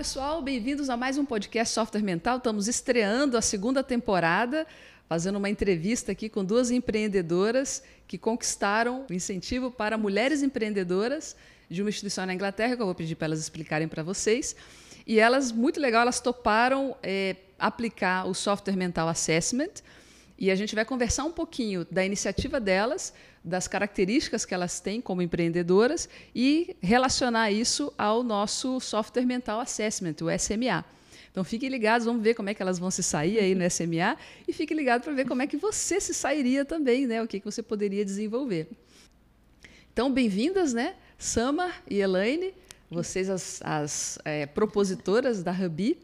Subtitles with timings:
[0.00, 2.38] pessoal, bem-vindos a mais um podcast Software Mental.
[2.38, 4.66] Estamos estreando a segunda temporada,
[5.06, 11.36] fazendo uma entrevista aqui com duas empreendedoras que conquistaram o incentivo para mulheres empreendedoras
[11.68, 14.56] de uma instituição na Inglaterra, que eu vou pedir para elas explicarem para vocês.
[15.06, 19.82] E elas, muito legal, elas toparam é, aplicar o Software Mental Assessment.
[20.38, 23.12] E a gente vai conversar um pouquinho da iniciativa delas,
[23.42, 30.16] das características que elas têm como empreendedoras e relacionar isso ao nosso Software Mental Assessment,
[30.22, 30.84] o SMA.
[31.30, 34.16] Então fiquem ligados, vamos ver como é que elas vão se sair aí no SMA
[34.46, 37.22] e fiquem ligados para ver como é que você se sairia também, né?
[37.22, 38.68] O que, que você poderia desenvolver.
[39.92, 40.96] Então, bem-vindas, né?
[41.16, 42.52] Sama e Elaine
[42.90, 45.96] vocês, as, as é, propositoras da Rubi.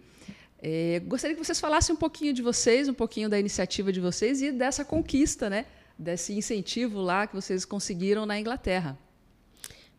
[0.62, 4.40] É, gostaria que vocês falassem um pouquinho de vocês, um pouquinho da iniciativa de vocês
[4.40, 5.66] e dessa conquista, né?
[5.98, 8.98] Desse incentivo lá que vocês conseguiram na Inglaterra.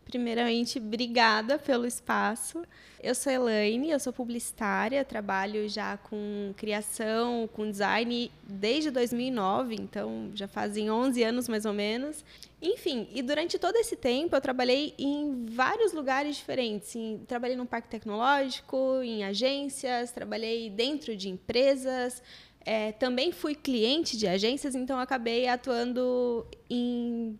[0.08, 2.62] Primeiramente, obrigada pelo espaço.
[3.00, 10.30] Eu sou Elaine, eu sou publicitária, trabalho já com criação, com design desde 2009, então
[10.34, 12.24] já fazem 11 anos mais ou menos.
[12.60, 16.96] Enfim, e durante todo esse tempo eu trabalhei em vários lugares diferentes.
[17.26, 22.22] Trabalhei no parque tecnológico, em agências, trabalhei dentro de empresas,
[22.64, 27.38] é, também fui cliente de agências, então acabei atuando em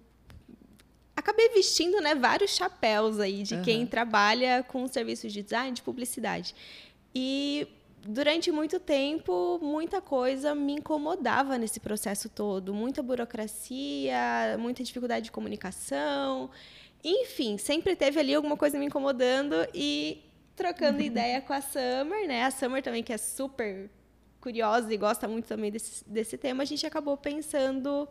[1.14, 3.62] acabei vestindo né, vários chapéus aí de uhum.
[3.62, 6.54] quem trabalha com serviços de design, de publicidade.
[7.14, 7.66] E
[8.06, 12.72] durante muito tempo, muita coisa me incomodava nesse processo todo.
[12.72, 16.50] Muita burocracia, muita dificuldade de comunicação.
[17.02, 20.22] Enfim, sempre teve ali alguma coisa me incomodando e
[20.56, 21.04] trocando uhum.
[21.04, 22.44] ideia com a Summer, né?
[22.44, 23.90] A Summer também, que é super
[24.48, 28.08] curiosa e gosta muito também desse, desse tema, a gente acabou pensando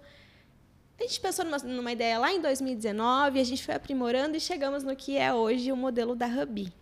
[0.99, 4.83] a gente pensou numa, numa, ideia lá em 2019, a gente foi aprimorando e chegamos
[4.83, 6.73] no que é hoje o modelo da Ruby.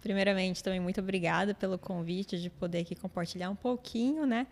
[0.00, 4.46] Primeiramente, também muito obrigada pelo convite de poder aqui compartilhar um pouquinho né,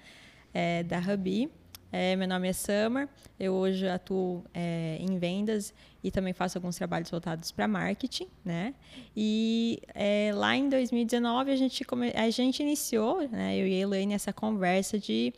[0.52, 1.48] é, da Ruby.
[1.90, 3.08] É, meu nome é Summer,
[3.40, 5.72] eu hoje atuo é, em vendas
[6.04, 8.74] e também faço alguns trabalhos voltados para marketing, né?
[9.16, 12.12] E é, lá em 2019 a gente, come...
[12.14, 15.32] a gente iniciou, né, eu e a Elaine, essa conversa de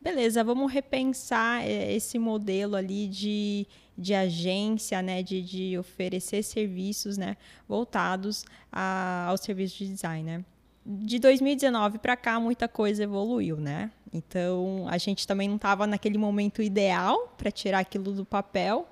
[0.00, 3.66] beleza, vamos repensar é, esse modelo ali de,
[3.96, 7.36] de agência, né, de, de oferecer serviços, né,
[7.68, 10.44] voltados a, ao serviço de design, né.
[10.90, 13.90] De 2019 para cá, muita coisa evoluiu, né?
[14.10, 18.88] Então, a gente também não estava naquele momento ideal para tirar aquilo do papel.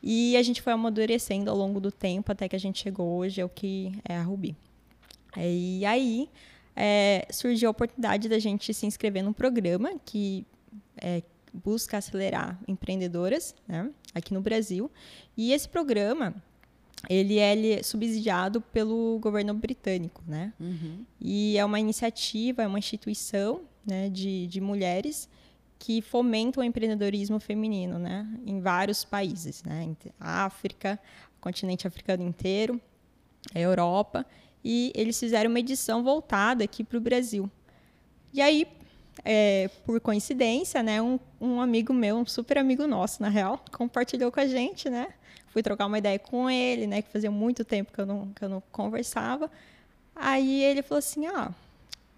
[0.00, 3.40] E a gente foi amadurecendo ao longo do tempo até que a gente chegou hoje
[3.40, 4.54] ao que é a Ruby.
[5.36, 6.30] E aí,
[6.76, 10.46] é, surgiu a oportunidade da gente se inscrever num programa que
[10.96, 11.20] é,
[11.52, 14.88] busca acelerar empreendedoras né, aqui no Brasil.
[15.36, 16.32] E esse programa
[17.08, 20.52] ele é subsidiado pelo governo britânico, né?
[20.58, 21.04] Uhum.
[21.20, 25.28] E é uma iniciativa, é uma instituição né, de, de mulheres
[25.78, 28.26] que fomentam o empreendedorismo feminino, né?
[28.46, 29.94] Em vários países, né?
[30.18, 30.98] África,
[31.40, 32.80] continente africano inteiro,
[33.54, 34.26] a Europa
[34.64, 37.50] e eles fizeram uma edição voltada aqui para o Brasil.
[38.32, 38.66] E aí,
[39.22, 44.32] é, por coincidência, né, um, um, amigo meu, um super amigo nosso, na real, compartilhou
[44.32, 45.08] com a gente, né?
[45.54, 47.00] Fui trocar uma ideia com ele, né?
[47.00, 49.48] Que fazia muito tempo que eu não, que eu não conversava.
[50.12, 51.52] Aí ele falou assim, ah,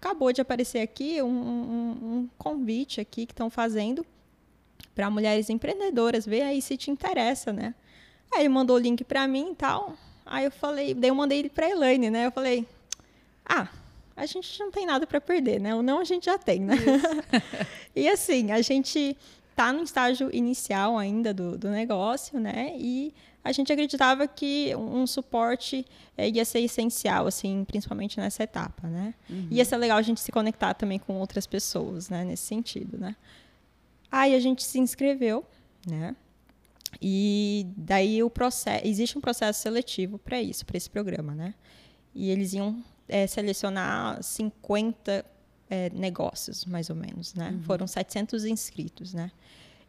[0.01, 4.03] acabou de aparecer aqui um, um, um convite aqui que estão fazendo
[4.95, 7.75] para mulheres empreendedoras, vê aí se te interessa, né?
[8.33, 9.95] Aí ele mandou o link para mim e tal.
[10.25, 12.25] Aí eu falei, daí eu mandei ele para Elaine, né?
[12.25, 12.65] Eu falei,
[13.45, 13.67] ah,
[14.15, 15.75] a gente não tem nada para perder, né?
[15.75, 16.73] O não a gente já tem, né?
[17.95, 19.15] e assim, a gente
[19.57, 22.75] tá no estágio inicial ainda do, do negócio, né?
[22.77, 23.11] E
[23.43, 25.83] a gente acreditava que um suporte
[26.15, 29.15] é, ia ser essencial, assim, principalmente nessa etapa, né?
[29.27, 29.47] Uhum.
[29.49, 32.23] Ia ser legal a gente se conectar também com outras pessoas, né?
[32.23, 33.15] Nesse sentido, né?
[34.11, 35.43] Aí a gente se inscreveu,
[35.87, 36.15] né?
[37.01, 41.55] E daí o processo, existe um processo seletivo para isso, para esse programa, né?
[42.13, 45.25] E eles iam é, selecionar 50
[45.69, 47.51] é, negócios, mais ou menos, né?
[47.51, 47.63] Uhum.
[47.63, 49.31] Foram 700 inscritos, né?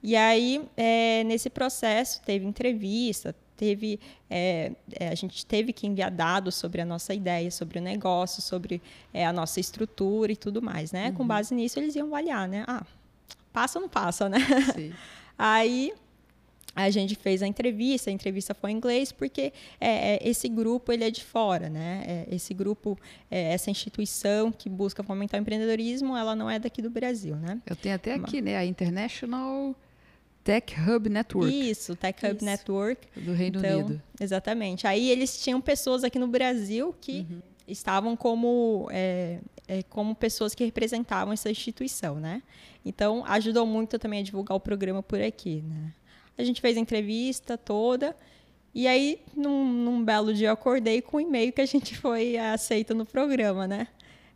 [0.02, 3.98] E aí, é, nesse processo, teve entrevista, teve
[4.30, 8.40] é, é, a gente teve que enviar dados sobre a nossa ideia, sobre o negócio,
[8.40, 8.80] sobre
[9.12, 11.08] é, a nossa estrutura e tudo mais, né?
[11.08, 11.14] Uhum.
[11.14, 12.64] Com base nisso, eles iam avaliar, né?
[12.68, 12.84] Ah,
[13.52, 14.38] passa ou não passa, né?
[14.74, 14.92] Sim.
[15.36, 15.92] aí
[16.78, 20.92] a gente fez a entrevista, a entrevista foi em inglês, porque é, é, esse grupo
[20.92, 22.04] ele é de fora, né?
[22.06, 22.96] É, esse grupo,
[23.28, 27.60] é, essa instituição que busca fomentar o empreendedorismo, ela não é daqui do Brasil, né?
[27.66, 28.56] Eu tenho até aqui, né?
[28.56, 29.74] A International
[30.44, 31.70] Tech Hub Network.
[31.70, 32.44] Isso, Tech Hub Isso.
[32.44, 33.08] Network.
[33.16, 34.02] Do Reino então, Unido.
[34.20, 34.86] Exatamente.
[34.86, 37.26] Aí eles tinham pessoas aqui no Brasil que...
[37.28, 42.42] Uhum estavam como, é, é, como pessoas que representavam essa instituição, né?
[42.84, 45.92] Então, ajudou muito também a divulgar o programa por aqui, né?
[46.38, 48.16] A gente fez a entrevista toda,
[48.74, 51.96] e aí, num, num belo dia, eu acordei com o um e-mail que a gente
[51.96, 53.88] foi aceito no programa, né?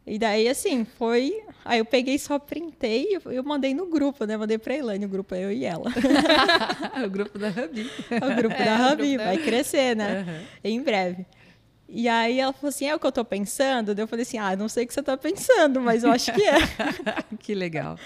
[0.04, 1.43] E daí, assim, foi.
[1.64, 4.37] Aí eu peguei só printei e eu mandei no grupo, né?
[4.37, 5.93] Mandei pra Elaine, o grupo é eu e ela.
[7.06, 7.88] o grupo da Rabi.
[8.10, 10.26] o grupo é, da Rabi, vai crescer, né?
[10.26, 10.46] Uhum.
[10.64, 11.25] Em breve.
[11.94, 13.94] E aí ela falou assim: é o que eu tô pensando?
[13.94, 16.33] Daí eu falei assim: ah, não sei o que você tá pensando, mas eu acho
[16.33, 16.56] que é.
[17.39, 17.99] que legal.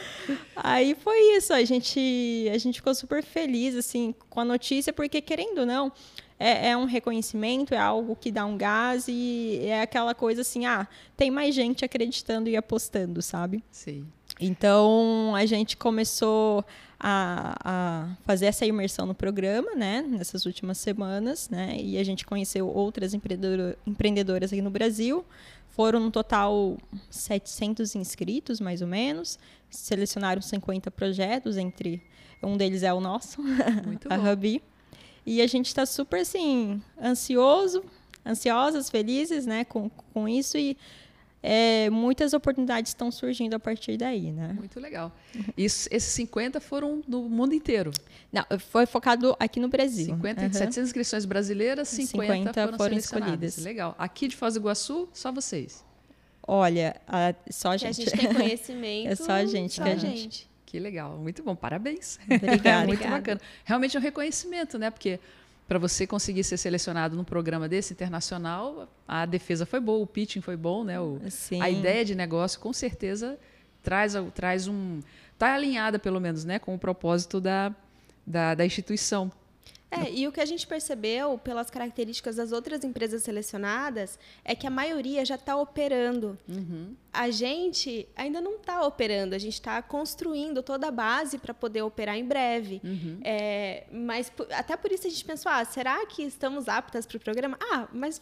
[0.56, 5.21] Aí foi isso, a gente, a gente ficou super feliz, assim, com a notícia, porque
[5.21, 5.93] querendo ou não
[6.38, 10.67] é, é, um reconhecimento, é algo que dá um gás e é aquela coisa assim,
[10.67, 10.87] ah,
[11.17, 13.62] tem mais gente acreditando e apostando, sabe?
[13.71, 14.06] Sim.
[14.38, 16.65] Então a gente começou
[17.00, 22.25] a, a, fazer essa imersão no programa, né, nessas últimas semanas, né, e a gente
[22.25, 25.25] conheceu outras empreendedoras aqui no Brasil.
[25.71, 26.79] Foram no total
[27.11, 29.38] 700 inscritos, mais ou menos.
[29.69, 32.03] Selecionaram 50 projetos, entre
[32.43, 33.43] um deles é o nosso,
[34.09, 34.62] a Hubby.
[35.27, 37.85] E a gente está super, assim, ansioso,
[38.25, 40.79] ansiosas, felizes, né, com, com isso e
[41.48, 44.52] é, muitas oportunidades estão surgindo a partir daí, né?
[44.58, 45.12] Muito legal.
[45.56, 47.93] Isso, esses 50 foram do mundo inteiro?
[48.32, 50.06] Não, foi focado aqui no Brasil.
[50.06, 50.52] 50, uhum.
[50.52, 53.58] 700 inscrições brasileiras, 50, 50 foram, foram escolhidas.
[53.58, 53.94] Legal.
[53.96, 55.84] Aqui de Foz do Iguaçu, só vocês?
[56.43, 57.94] Olha, a, só a gente.
[57.94, 59.06] Que a gente tem conhecimento.
[59.12, 60.19] é só a gente só que a gente.
[60.19, 60.50] gente.
[60.64, 62.19] Que legal, muito bom, parabéns.
[62.28, 62.87] Obrigada.
[62.90, 63.40] muito bacana.
[63.64, 64.90] Realmente é um reconhecimento, né?
[64.90, 65.20] Porque
[65.67, 70.41] para você conseguir ser selecionado num programa desse internacional, a defesa foi boa, o pitching
[70.41, 71.01] foi bom, né?
[71.01, 71.21] O,
[71.61, 73.39] a ideia de negócio com certeza
[73.83, 75.01] traz, traz um.
[75.33, 77.75] Está alinhada, pelo menos, né, com o propósito da,
[78.27, 79.31] da, da instituição.
[79.91, 84.67] É, e o que a gente percebeu pelas características das outras empresas selecionadas é que
[84.67, 86.37] a maioria já está operando.
[86.49, 86.97] Uhum.
[87.12, 91.83] A gente ainda não está operando, a gente está construindo toda a base para poder
[91.83, 92.81] operar em breve.
[92.83, 93.21] Uhum.
[93.23, 97.21] É, mas até por isso a gente pensou: ah, será que estamos aptas para o
[97.21, 97.56] programa?
[97.71, 98.21] Ah, mas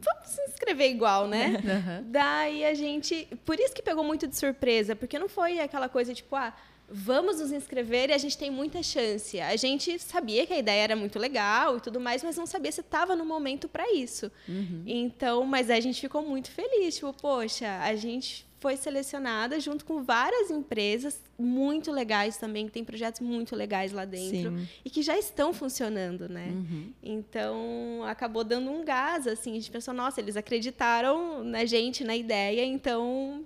[0.00, 1.62] vamos se inscrever igual, né?
[1.64, 2.10] Uhum.
[2.10, 3.28] Daí a gente.
[3.44, 6.54] Por isso que pegou muito de surpresa, porque não foi aquela coisa tipo, ah
[6.88, 9.40] vamos nos inscrever e a gente tem muita chance.
[9.40, 12.70] A gente sabia que a ideia era muito legal e tudo mais, mas não sabia
[12.70, 14.30] se estava no momento para isso.
[14.48, 14.82] Uhum.
[14.86, 20.02] Então, mas a gente ficou muito feliz, tipo, poxa, a gente foi selecionada junto com
[20.02, 24.68] várias empresas muito legais também, que tem projetos muito legais lá dentro Sim.
[24.82, 26.48] e que já estão funcionando, né?
[26.48, 26.92] Uhum.
[27.02, 32.16] Então, acabou dando um gás, assim, a gente pensou, nossa, eles acreditaram na gente, na
[32.16, 33.44] ideia, então,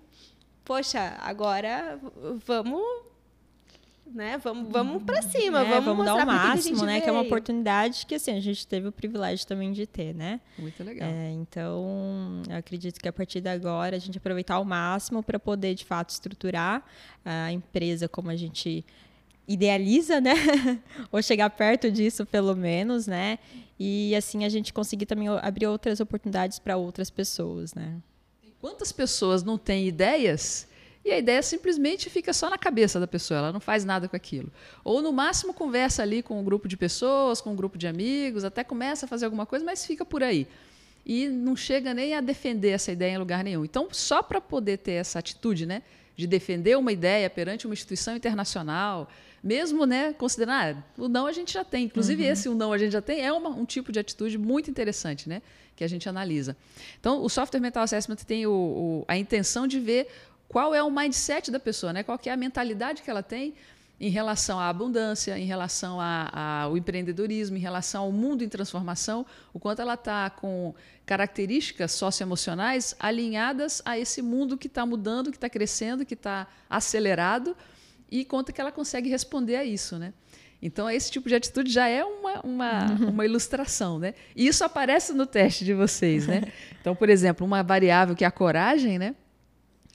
[0.65, 1.99] poxa, agora
[2.47, 3.09] vamos
[4.15, 4.39] né?
[4.39, 6.93] Vamos, vamos para cima, é, vamos, vamos dar o máximo, que né?
[6.93, 7.03] Veio.
[7.05, 10.41] Que é uma oportunidade que assim a gente teve o privilégio também de ter, né?
[10.59, 11.09] Muito legal.
[11.09, 15.39] É, então, eu acredito que a partir de agora a gente aproveitar ao máximo para
[15.39, 16.85] poder de fato estruturar
[17.25, 18.85] a empresa como a gente
[19.49, 20.35] idealiza, né?
[21.11, 23.39] Ou chegar perto disso, pelo menos, né?
[23.81, 27.97] E assim a gente conseguir também abrir outras oportunidades para outras pessoas, né?
[28.61, 30.68] Quantas pessoas não têm ideias
[31.09, 34.15] e a ideia simplesmente fica só na cabeça da pessoa, ela não faz nada com
[34.15, 34.53] aquilo.
[34.85, 38.45] Ou no máximo conversa ali com um grupo de pessoas, com um grupo de amigos,
[38.45, 40.47] até começa a fazer alguma coisa, mas fica por aí.
[41.07, 43.65] E não chega nem a defender essa ideia em lugar nenhum.
[43.65, 45.83] Então, só para poder ter essa atitude, né,
[46.15, 49.09] de defender uma ideia perante uma instituição internacional,
[49.43, 52.31] mesmo né, considerar, ah, o não a gente já tem, inclusive uhum.
[52.31, 55.29] esse o não a gente já tem, é uma, um tipo de atitude muito interessante,
[55.29, 55.41] né,
[55.75, 56.57] que a gente analisa.
[56.99, 60.09] Então, o Software Mental Assessment tem o, o, a intenção de ver
[60.49, 62.03] qual é o mindset da pessoa, né?
[62.03, 63.55] qual é a mentalidade que ela tem
[64.01, 69.59] em relação à abundância, em relação ao empreendedorismo, em relação ao mundo em transformação, o
[69.59, 70.73] quanto ela está com
[71.05, 77.57] características socioemocionais alinhadas a esse mundo que está mudando, que está crescendo, que está acelerado,
[78.11, 79.99] e quanto que ela consegue responder a isso.
[79.99, 80.15] Né?
[80.63, 83.99] Então, esse tipo de atitude já é uma, uma, uma ilustração.
[83.99, 84.15] Né?
[84.37, 86.27] E isso aparece no teste de vocês.
[86.27, 86.43] Né?
[86.81, 89.15] Então, por exemplo, uma variável que é a coragem, né?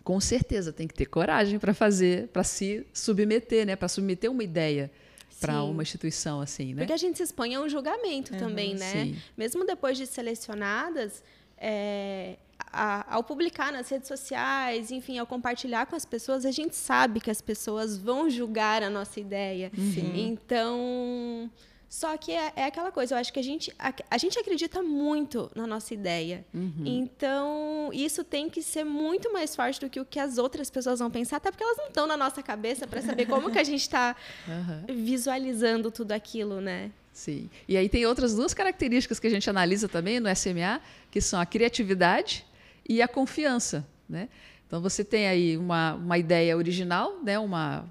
[0.04, 3.76] Com certeza tem que ter coragem para fazer, para se submeter, né?
[3.76, 4.92] Para submeter uma ideia
[5.40, 6.82] para uma instituição assim, né?
[6.82, 8.92] Porque a gente se expõe a um julgamento uhum, também, né?
[8.92, 9.18] Sim.
[9.36, 11.24] Mesmo depois de selecionadas,
[11.58, 12.38] é,
[12.72, 17.20] a, ao publicar nas redes sociais, enfim, ao compartilhar com as pessoas, a gente sabe
[17.20, 19.72] que as pessoas vão julgar a nossa ideia.
[19.78, 20.12] Uhum.
[20.16, 21.52] Então
[21.94, 24.82] só que é, é, aquela coisa, eu acho que a gente, a, a gente acredita
[24.82, 26.44] muito na nossa ideia.
[26.52, 26.82] Uhum.
[26.84, 30.98] Então, isso tem que ser muito mais forte do que o que as outras pessoas
[30.98, 33.64] vão pensar, até porque elas não estão na nossa cabeça para saber como que a
[33.64, 34.16] gente está
[34.48, 35.04] uhum.
[35.04, 36.90] visualizando tudo aquilo, né?
[37.14, 37.48] Sim.
[37.68, 40.82] E aí tem outras duas características que a gente analisa também no SMA,
[41.12, 42.44] que são a criatividade
[42.90, 44.30] e a confiança, né?
[44.66, 47.38] Então você tem aí uma, uma ideia original, né?
[47.38, 47.86] Uma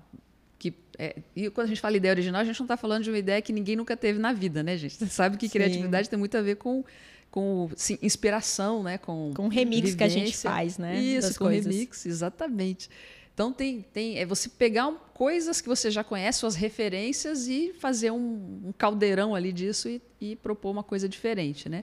[0.98, 3.18] é, e quando a gente fala ideia original, a gente não está falando de uma
[3.18, 4.94] ideia que ninguém nunca teve na vida, né, gente?
[4.94, 5.52] Você sabe que Sim.
[5.52, 6.84] criatividade tem muito a ver com
[7.30, 8.98] com sim, inspiração, né?
[8.98, 9.96] Com, com remix vivência.
[9.96, 11.00] que a gente faz, né?
[11.00, 11.74] Isso, com coisas.
[11.74, 12.90] remix, exatamente.
[13.32, 17.72] Então tem, tem é você pegar um, coisas que você já conhece, suas referências e
[17.78, 21.82] fazer um, um caldeirão ali disso e, e, propor uma coisa diferente, né?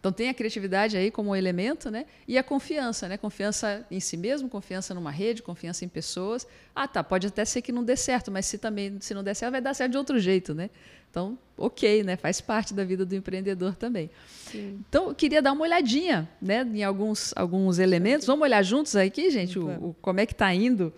[0.00, 2.06] Então tem a criatividade aí como elemento, né?
[2.26, 3.18] E a confiança, né?
[3.18, 6.46] Confiança em si mesmo, confiança numa rede, confiança em pessoas.
[6.74, 9.34] Ah, tá, pode até ser que não dê certo, mas se também se não der
[9.34, 10.70] certo, vai dar certo de outro jeito, né?
[11.10, 12.16] Então, ok, né?
[12.16, 14.08] Faz parte da vida do empreendedor também.
[14.50, 14.82] Sim.
[14.88, 18.26] Então, eu queria dar uma olhadinha, né, em alguns alguns elementos.
[18.26, 20.92] Vamos olhar juntos aqui, gente, o, o como é que está indo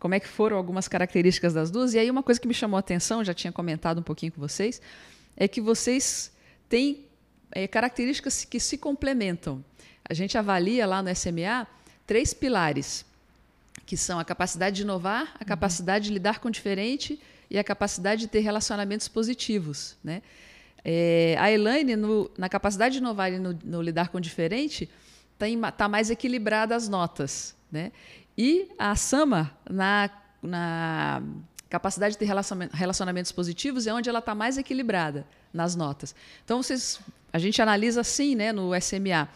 [0.00, 1.94] como é que foram algumas características das duas.
[1.94, 4.40] E aí uma coisa que me chamou a atenção, já tinha comentado um pouquinho com
[4.40, 4.82] vocês,
[5.36, 6.32] é que vocês
[6.68, 7.06] têm
[7.52, 9.64] é, características que se complementam.
[10.08, 11.66] A gente avalia lá no SMA
[12.06, 13.04] três pilares,
[13.86, 15.46] que são a capacidade de inovar, a uhum.
[15.46, 19.96] capacidade de lidar com o diferente e a capacidade de ter relacionamentos positivos.
[20.02, 20.22] Né?
[20.84, 24.90] É, a Elaine, no, na capacidade de inovar e no, no lidar com o diferente,
[25.38, 27.54] está tá mais equilibrada as notas.
[27.70, 27.92] Né?
[28.36, 30.10] E a Sama, na,
[30.42, 31.22] na
[31.68, 32.28] capacidade de ter
[32.72, 36.14] relacionamentos positivos, é onde ela está mais equilibrada nas notas.
[36.44, 37.00] Então, vocês
[37.32, 39.28] a gente analisa assim, né, no SMA.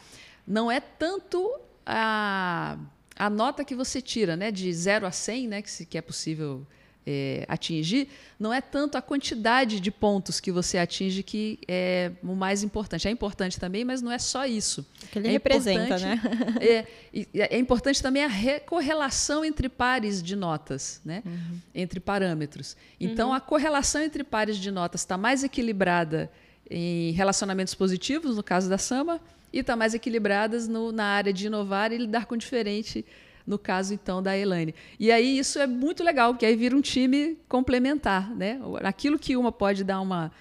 [0.47, 2.77] Não é tanto a,
[3.17, 6.03] a nota que você tira, né, de 0 a 100, né, que, se, que é
[6.03, 6.67] possível
[7.07, 8.09] é, atingir,
[8.39, 13.07] não é tanto a quantidade de pontos que você atinge que é o mais importante.
[13.07, 14.85] É importante também, mas não é só isso.
[15.13, 16.21] Que ele é representa, né?
[16.61, 21.23] É, é importante também a correlação entre pares de notas, né?
[21.25, 21.61] Uhum.
[21.75, 22.77] entre parâmetros.
[22.99, 23.35] Então, uhum.
[23.35, 26.31] a correlação entre pares de notas está mais equilibrada
[26.69, 29.21] em relacionamentos positivos, no caso da Sama,
[29.53, 33.05] e está mais equilibradas no, na área de inovar e lidar com diferente,
[33.47, 34.75] no caso então da Elaine.
[34.99, 38.61] E aí isso é muito legal, porque aí vira um time complementar, né?
[38.83, 40.33] Aquilo que uma pode dar uma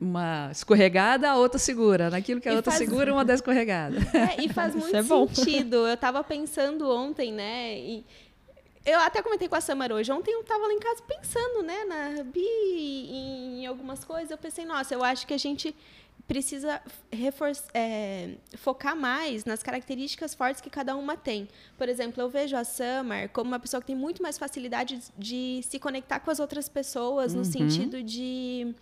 [0.00, 2.08] uma escorregada, a outra segura.
[2.08, 2.84] Naquilo que a e outra faz...
[2.84, 3.96] segura, uma dá escorregada.
[4.14, 5.86] É, e faz muito é sentido.
[5.86, 7.76] Eu estava pensando ontem, né?
[7.78, 8.04] E
[8.92, 10.10] eu até comentei com a Samara hoje.
[10.10, 14.30] Ontem eu estava lá em casa pensando, né, na Bi, em, algumas coisas.
[14.30, 15.74] Eu pensei, nossa, eu acho que a gente
[16.26, 16.82] precisa
[17.72, 21.48] é, focar mais nas características fortes que cada uma tem.
[21.76, 25.60] Por exemplo, eu vejo a Summer como uma pessoa que tem muito mais facilidade de
[25.62, 27.38] se conectar com as outras pessoas, uhum.
[27.38, 28.74] no sentido de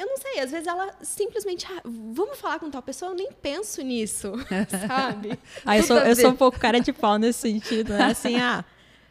[0.00, 3.30] eu não sei, às vezes ela simplesmente, ah, vamos falar com tal pessoa, eu nem
[3.30, 4.32] penso nisso,
[4.88, 5.38] sabe?
[5.64, 8.04] ah, eu, sou, eu sou um pouco cara de pau nesse sentido, né?
[8.04, 8.64] Assim, ah,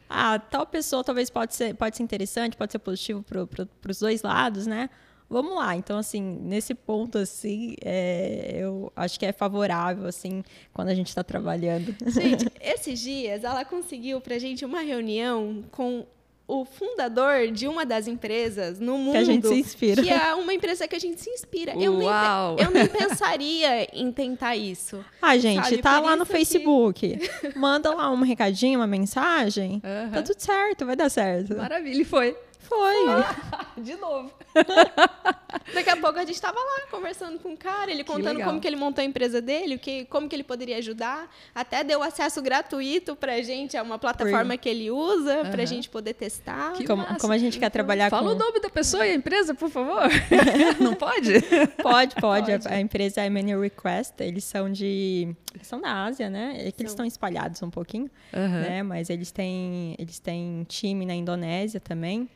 [0.09, 3.99] ah, tal pessoa talvez pode ser, pode ser interessante, pode ser positivo para pro, os
[3.99, 4.89] dois lados, né?
[5.29, 5.75] Vamos lá.
[5.75, 10.43] Então, assim, nesse ponto, assim, é, eu acho que é favorável, assim,
[10.73, 11.95] quando a gente está trabalhando.
[12.07, 16.07] Gente, esses dias ela conseguiu para a gente uma reunião com
[16.49, 19.11] o fundador de uma das empresas no mundo.
[19.11, 20.01] Que a gente se inspira.
[20.01, 21.73] Que é uma empresa que a gente se inspira.
[21.73, 22.09] Eu nem,
[22.57, 25.05] eu nem pensaria em tentar isso.
[25.21, 25.77] Ah, gente, sabe?
[25.77, 27.19] tá Por lá no Facebook.
[27.55, 29.73] Manda lá um recadinho, uma mensagem.
[29.73, 30.11] Uhum.
[30.11, 31.55] Tá tudo certo, vai dar certo.
[31.55, 32.35] Maravilha, e foi.
[32.69, 33.05] Foi.
[33.81, 34.31] de novo.
[35.73, 38.67] Daqui a pouco a gente estava lá conversando com o cara, ele contando como que
[38.67, 41.29] ele montou a empresa dele, que, como que ele poderia ajudar.
[41.53, 45.51] Até deu acesso gratuito para a gente a uma plataforma que ele usa uhum.
[45.51, 46.73] para a gente poder testar.
[46.85, 48.35] Como, como, a gente quer trabalhar Fala com...
[48.35, 50.03] o nome da pessoa e a empresa, por favor.
[50.79, 51.41] Não pode?
[51.81, 52.51] Pode, pode.
[52.51, 52.51] pode.
[52.51, 55.35] A, a, empresa é Many Request, eles são de...
[55.53, 56.55] Eles são da Ásia, né?
[56.67, 58.61] É que eles estão espalhados um pouquinho, uhum.
[58.61, 58.83] né?
[58.83, 62.29] Mas eles têm, eles têm time na Indonésia também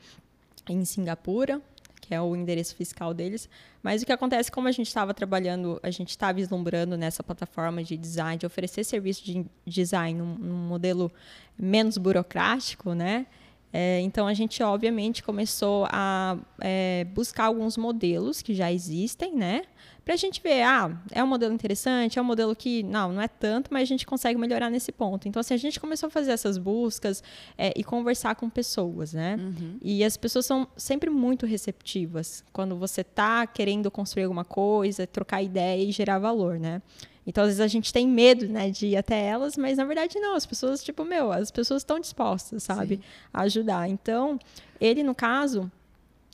[0.70, 1.62] em Singapura,
[2.02, 3.50] que é o endereço fiscal deles.
[3.82, 7.84] Mas o que acontece, como a gente estava trabalhando, a gente estava vislumbrando nessa plataforma
[7.84, 11.12] de design, de oferecer serviço de design num, num modelo
[11.58, 13.26] menos burocrático, né?
[13.72, 19.64] É, então a gente obviamente começou a é, buscar alguns modelos que já existem, né?
[20.04, 23.22] Para a gente ver, ah, é um modelo interessante, é um modelo que, não, não
[23.22, 25.28] é tanto, mas a gente consegue melhorar nesse ponto.
[25.28, 27.24] Então, assim, a gente começou a fazer essas buscas
[27.58, 29.38] é, e conversar com pessoas, né?
[29.40, 29.78] Uhum.
[29.82, 35.42] E as pessoas são sempre muito receptivas quando você está querendo construir alguma coisa, trocar
[35.42, 36.82] ideia e gerar valor, né?
[37.26, 40.20] Então, às vezes a gente tem medo, né, de ir até elas, mas na verdade
[40.20, 40.36] não.
[40.36, 43.02] As pessoas, tipo, meu, as pessoas estão dispostas, sabe, Sim.
[43.34, 43.88] a ajudar.
[43.88, 44.38] Então,
[44.82, 45.72] ele, no caso,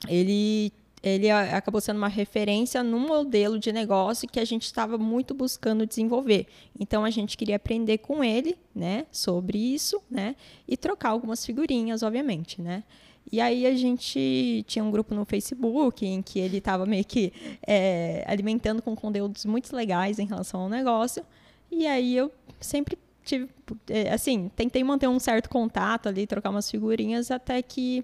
[0.07, 5.33] ele ele acabou sendo uma referência num modelo de negócio que a gente estava muito
[5.33, 6.47] buscando desenvolver.
[6.79, 10.35] Então a gente queria aprender com ele, né, sobre isso, né,
[10.67, 12.83] e trocar algumas figurinhas, obviamente, né.
[13.31, 17.31] E aí a gente tinha um grupo no Facebook em que ele estava meio que
[17.65, 21.23] é, alimentando com conteúdos muito legais em relação ao negócio.
[21.71, 23.47] E aí eu sempre tive,
[23.87, 28.03] é, assim, tentei manter um certo contato ali, trocar umas figurinhas, até que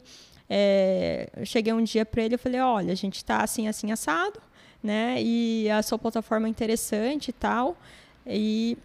[0.49, 3.91] é, eu cheguei um dia para ele e falei, olha, a gente está assim, assim,
[3.91, 4.39] assado,
[4.81, 5.15] né?
[5.19, 7.75] E a sua plataforma é interessante e tal.
[8.25, 8.77] E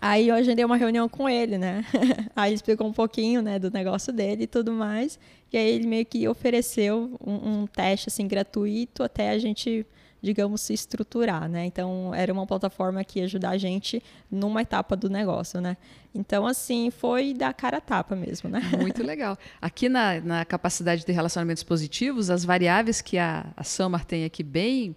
[0.00, 1.84] aí eu agendei uma reunião com ele, né?
[2.34, 5.18] aí ele explicou um pouquinho, né, do negócio dele e tudo mais.
[5.52, 9.86] E aí ele meio que ofereceu um, um teste, assim, gratuito até a gente
[10.22, 11.64] digamos, se estruturar, né?
[11.64, 15.76] Então, era uma plataforma que ia ajudar a gente numa etapa do negócio, né?
[16.14, 18.60] Então, assim, foi da cara a tapa mesmo, né?
[18.78, 19.38] Muito legal.
[19.60, 24.42] Aqui na, na capacidade de relacionamentos positivos, as variáveis que a, a Samar tem aqui
[24.42, 24.94] bem,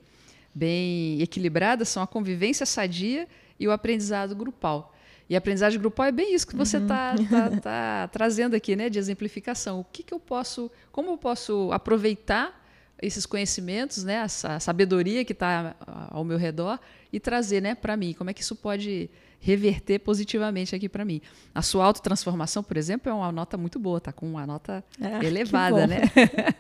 [0.54, 3.28] bem equilibradas são a convivência sadia
[3.60, 4.94] e o aprendizado grupal.
[5.30, 7.26] E a aprendizagem grupal é bem isso que você está uhum.
[7.26, 9.80] tá, tá trazendo aqui, né, de exemplificação.
[9.80, 12.62] O que, que eu posso, como eu posso aproveitar
[13.04, 15.76] esses conhecimentos, né, a, sabedoria que está
[16.10, 16.80] ao meu redor
[17.12, 18.14] e trazer, né, para mim.
[18.14, 21.22] Como é que isso pode reverter positivamente aqui para mim?
[21.54, 25.26] A sua autotransformação, por exemplo, é uma nota muito boa, tá com uma nota é,
[25.26, 26.02] elevada, né?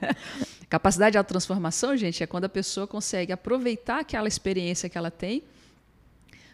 [0.70, 5.44] Capacidade de autotransformação, gente, é quando a pessoa consegue aproveitar aquela experiência que ela tem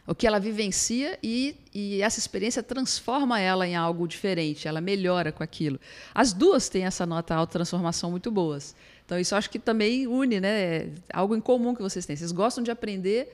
[0.10, 5.32] o que ela vivencia e, e, essa experiência transforma ela em algo diferente, ela melhora
[5.32, 5.80] com aquilo.
[6.16, 8.76] As duas têm essa nota autotransformação muito boas.
[9.06, 10.50] Então, isso acho que também une, né?
[10.50, 12.16] É algo em comum que vocês têm.
[12.16, 13.32] Vocês gostam de aprender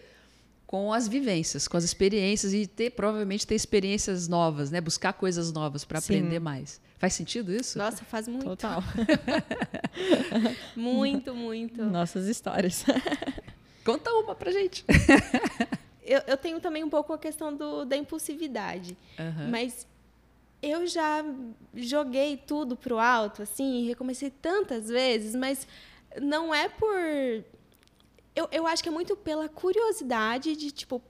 [0.68, 4.82] com as vivências, com as experiências e ter provavelmente ter experiências novas, né?
[4.82, 6.82] Buscar coisas novas para aprender mais.
[6.98, 7.78] Faz sentido isso?
[7.78, 8.44] Nossa, faz muito.
[8.44, 8.84] Total.
[10.76, 11.86] muito, muito.
[11.86, 12.84] Nossas histórias.
[13.86, 14.84] Conta uma pra gente.
[16.06, 18.98] eu, eu tenho também um pouco a questão do, da impulsividade.
[19.20, 19.50] Uhum.
[19.50, 19.88] Mas
[20.62, 21.24] eu já
[21.74, 25.68] joguei tudo pro alto, assim, recomecei tantas vezes, mas
[26.22, 26.96] não é por.
[28.36, 31.02] Eu, eu acho que é muito pela curiosidade de, tipo,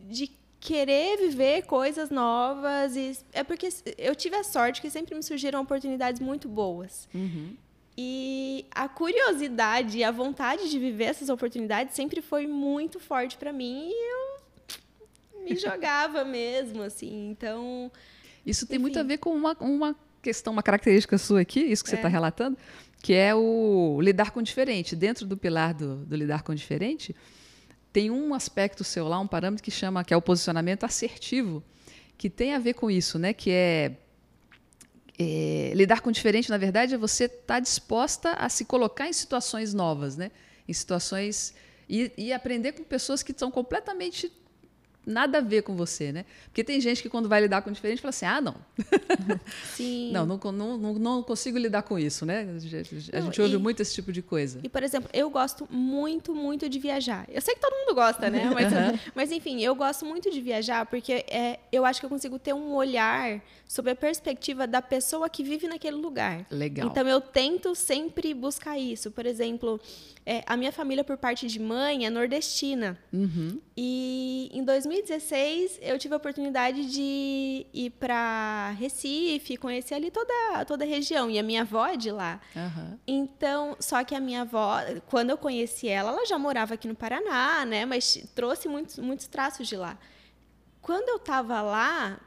[0.00, 0.30] de
[0.60, 2.96] querer viver coisas novas.
[2.96, 7.08] E é porque eu tive a sorte que sempre me surgiram oportunidades muito boas.
[7.14, 7.56] Uhum.
[7.96, 13.52] E a curiosidade e a vontade de viver essas oportunidades sempre foi muito forte para
[13.52, 14.33] mim e eu
[15.44, 17.30] me jogava mesmo, assim.
[17.30, 17.90] Então.
[18.44, 18.82] Isso tem enfim.
[18.82, 22.08] muito a ver com uma, uma questão, uma característica sua aqui, isso que você está
[22.08, 22.10] é.
[22.10, 22.58] relatando,
[23.02, 24.94] que é o lidar com o diferente.
[24.94, 27.14] Dentro do pilar do, do lidar com o diferente,
[27.92, 31.62] tem um aspecto seu lá, um parâmetro que chama, que é o posicionamento assertivo,
[32.18, 33.32] que tem a ver com isso, né?
[33.32, 33.96] Que é
[35.18, 39.08] é, lidar com o diferente, na verdade, é você estar tá disposta a se colocar
[39.08, 40.30] em situações novas, né?
[40.66, 41.54] Em situações
[41.88, 44.32] e, e aprender com pessoas que são completamente
[45.06, 46.24] nada a ver com você, né?
[46.46, 48.56] Porque tem gente que quando vai lidar com diferente fala assim, ah, não.
[49.74, 50.10] Sim.
[50.12, 52.46] não, não, não, não, consigo lidar com isso, né?
[53.12, 54.60] A gente ouve e, muito esse tipo de coisa.
[54.62, 57.26] E, por exemplo, eu gosto muito, muito de viajar.
[57.28, 58.50] Eu sei que todo mundo gosta, né?
[58.52, 58.98] Mas, uhum.
[59.14, 62.52] mas enfim, eu gosto muito de viajar porque é, eu acho que eu consigo ter
[62.52, 66.46] um olhar sobre a perspectiva da pessoa que vive naquele lugar.
[66.50, 66.88] Legal.
[66.88, 69.10] Então, eu tento sempre buscar isso.
[69.10, 69.80] Por exemplo,
[70.26, 72.98] é, a minha família, por parte de mãe, é nordestina.
[73.12, 73.58] Uhum.
[73.76, 74.64] E em
[75.02, 81.30] 2016, eu tive a oportunidade de ir para Recife, conhecer ali toda, toda a região.
[81.30, 82.40] E a minha avó é de lá.
[82.54, 82.98] Uhum.
[83.06, 86.94] Então, só que a minha avó, quando eu conheci ela, ela já morava aqui no
[86.94, 87.84] Paraná, né?
[87.84, 89.98] Mas trouxe muitos, muitos traços de lá.
[90.80, 92.20] Quando eu estava lá,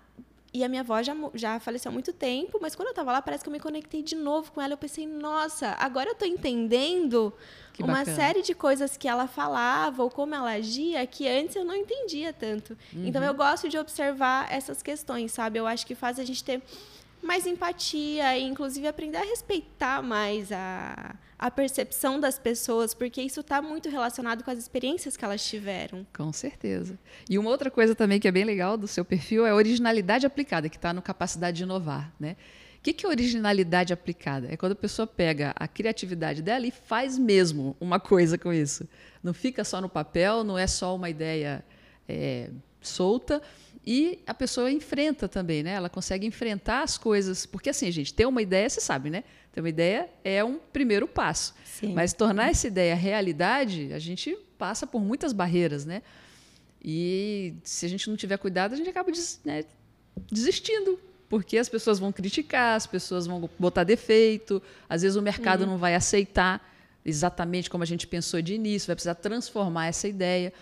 [0.54, 3.22] e a minha avó já, já faleceu há muito tempo, mas quando eu estava lá,
[3.22, 4.74] parece que eu me conectei de novo com ela.
[4.74, 7.34] Eu pensei, nossa, agora eu estou entendendo
[7.78, 8.16] que uma bacana.
[8.16, 12.34] série de coisas que ela falava ou como ela agia que antes eu não entendia
[12.34, 12.76] tanto.
[12.92, 13.06] Uhum.
[13.06, 15.60] Então eu gosto de observar essas questões, sabe?
[15.60, 16.60] Eu acho que faz a gente ter
[17.22, 23.42] mais empatia e inclusive aprender a respeitar mais a, a percepção das pessoas, porque isso
[23.42, 26.06] está muito relacionado com as experiências que elas tiveram.
[26.16, 26.98] Com certeza.
[27.30, 30.26] E uma outra coisa também que é bem legal do seu perfil é a originalidade
[30.26, 32.36] aplicada, que está no capacidade de inovar, né?
[32.88, 34.48] O que, que é originalidade aplicada?
[34.50, 38.88] É quando a pessoa pega a criatividade dela e faz mesmo uma coisa com isso.
[39.22, 41.66] Não fica só no papel, não é só uma ideia
[42.08, 43.42] é, solta.
[43.86, 45.72] E a pessoa enfrenta também, né?
[45.72, 47.46] Ela consegue enfrentar as coisas.
[47.46, 49.26] Porque, assim, gente, ter uma ideia, você sabe, né?
[49.52, 51.56] Ter uma ideia é um primeiro passo.
[51.66, 51.92] Sim.
[51.92, 56.02] Mas tornar essa ideia realidade, a gente passa por muitas barreiras, né?
[56.82, 59.66] E se a gente não tiver cuidado, a gente acaba des, né,
[60.32, 60.98] desistindo
[61.30, 65.72] porque as pessoas vão criticar, as pessoas vão botar defeito, às vezes o mercado uhum.
[65.72, 66.66] não vai aceitar
[67.06, 70.54] exatamente como a gente pensou de início, vai precisar transformar essa ideia.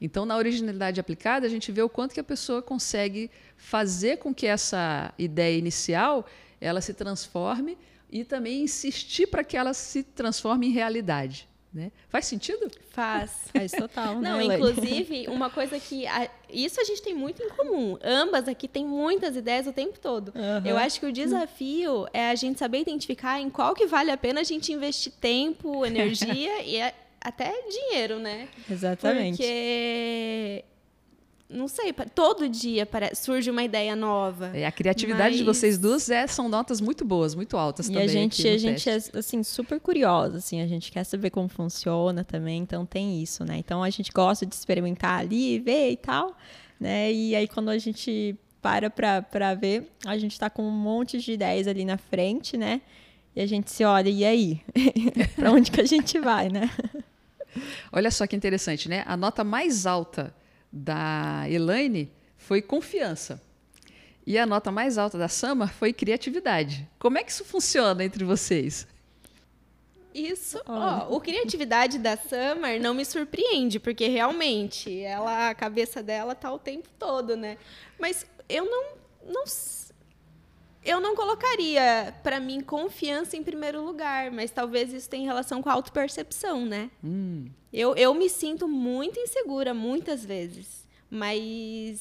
[0.00, 4.34] Então, na originalidade aplicada, a gente vê o quanto que a pessoa consegue fazer com
[4.34, 6.26] que essa ideia inicial
[6.60, 7.78] ela se transforme
[8.10, 11.48] e também insistir para que ela se transforme em realidade.
[11.74, 11.90] Né?
[12.08, 12.70] Faz sentido?
[12.90, 13.48] Faz.
[13.52, 14.20] Faz total.
[14.20, 16.06] Não, né, inclusive, uma coisa que.
[16.06, 17.98] A, isso a gente tem muito em comum.
[18.00, 20.28] Ambas aqui têm muitas ideias o tempo todo.
[20.28, 20.64] Uhum.
[20.64, 24.16] Eu acho que o desafio é a gente saber identificar em qual que vale a
[24.16, 26.80] pena a gente investir tempo, energia e
[27.20, 28.48] até dinheiro, né?
[28.70, 29.38] Exatamente.
[29.38, 30.64] Porque
[31.54, 34.50] não sei, todo dia surge uma ideia nova.
[34.54, 35.38] É, a criatividade mas...
[35.38, 38.06] de vocês duas é, são notas muito boas, muito altas e também.
[38.06, 41.48] E a gente, a gente é assim super curiosa, assim, a gente quer saber como
[41.48, 43.56] funciona também, então tem isso, né?
[43.56, 46.36] Então a gente gosta de experimentar ali, ver e tal,
[46.78, 47.12] né?
[47.12, 51.32] E aí quando a gente para para ver, a gente está com um monte de
[51.32, 52.80] ideias ali na frente, né?
[53.36, 54.60] E a gente se olha, e aí?
[55.34, 56.70] para onde que a gente vai, né?
[57.92, 59.04] Olha só que interessante, né?
[59.06, 60.34] A nota mais alta
[60.74, 63.40] da Elaine foi confiança.
[64.26, 66.88] E a nota mais alta da Sama foi criatividade.
[66.98, 68.88] Como é que isso funciona entre vocês?
[70.12, 76.34] Isso, ó, o criatividade da Summer não me surpreende, porque realmente ela, a cabeça dela
[76.34, 77.58] tá o tempo todo, né?
[77.98, 78.84] Mas eu não,
[79.26, 79.44] não
[80.84, 85.70] eu não colocaria para mim confiança em primeiro lugar, mas talvez isso tenha relação com
[85.70, 86.90] a autopercepção, né?
[87.02, 87.46] Hum.
[87.72, 92.00] Eu, eu me sinto muito insegura muitas vezes, mas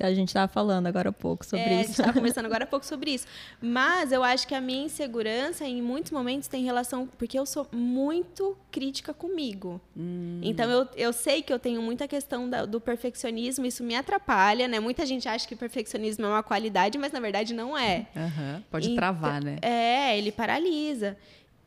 [0.00, 1.74] a gente estava falando agora há pouco sobre é, isso.
[1.74, 3.26] A gente estava conversando agora há pouco sobre isso.
[3.60, 7.06] Mas eu acho que a minha insegurança, em muitos momentos, tem relação.
[7.18, 9.80] Porque eu sou muito crítica comigo.
[9.96, 10.40] Hum.
[10.42, 14.68] Então eu, eu sei que eu tenho muita questão da, do perfeccionismo, isso me atrapalha,
[14.68, 14.80] né?
[14.80, 18.06] Muita gente acha que perfeccionismo é uma qualidade, mas na verdade não é.
[18.14, 18.62] Uhum.
[18.70, 19.58] Pode então, travar, né?
[19.62, 21.16] É, ele paralisa.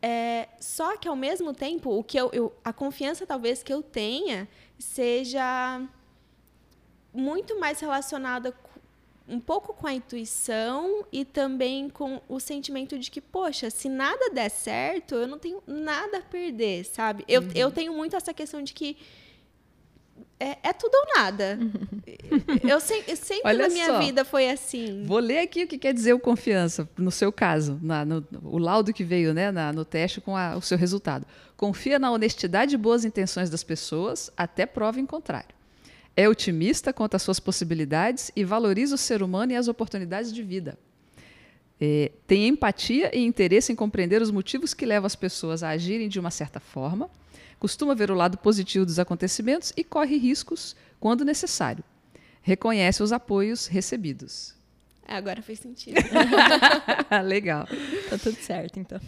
[0.00, 3.82] É, só que ao mesmo tempo, o que eu, eu, a confiança talvez que eu
[3.82, 5.80] tenha seja
[7.12, 8.54] muito mais relacionada
[9.28, 14.30] um pouco com a intuição e também com o sentimento de que, poxa, se nada
[14.30, 17.24] der certo, eu não tenho nada a perder, sabe?
[17.28, 17.50] Eu, uhum.
[17.54, 18.96] eu tenho muito essa questão de que
[20.38, 21.58] é, é tudo ou nada.
[21.60, 22.68] Uhum.
[22.68, 25.04] Eu, se, sempre Olha na minha só, vida foi assim.
[25.04, 28.58] Vou ler aqui o que quer dizer o confiança, no seu caso, na, no, o
[28.58, 31.26] laudo que veio né, na, no teste com a, o seu resultado.
[31.56, 35.61] Confia na honestidade e boas intenções das pessoas até prova em contrário.
[36.16, 40.42] É otimista quanto às suas possibilidades e valoriza o ser humano e as oportunidades de
[40.42, 40.78] vida.
[41.80, 46.08] É, tem empatia e interesse em compreender os motivos que levam as pessoas a agirem
[46.08, 47.10] de uma certa forma,
[47.58, 51.82] costuma ver o lado positivo dos acontecimentos e corre riscos quando necessário.
[52.42, 54.54] Reconhece os apoios recebidos.
[55.06, 55.96] É, agora fez sentido.
[57.24, 57.66] Legal.
[58.10, 59.00] Tá tudo certo, então.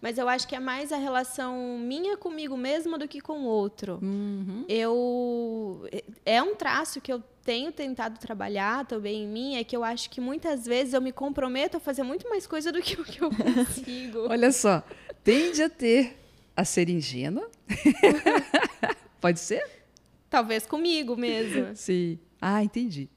[0.00, 3.44] Mas eu acho que é mais a relação minha comigo mesma do que com o
[3.44, 3.98] outro.
[4.02, 4.64] Uhum.
[4.68, 5.88] Eu
[6.24, 10.08] é um traço que eu tenho tentado trabalhar também em mim, é que eu acho
[10.08, 13.22] que muitas vezes eu me comprometo a fazer muito mais coisa do que o que
[13.22, 14.26] eu consigo.
[14.30, 14.82] Olha só,
[15.22, 16.16] tende a ter
[16.56, 17.48] a ser ingênua.
[19.20, 19.64] Pode ser?
[20.30, 21.74] Talvez comigo mesmo.
[21.74, 22.18] Sim.
[22.40, 23.08] Ah, entendi.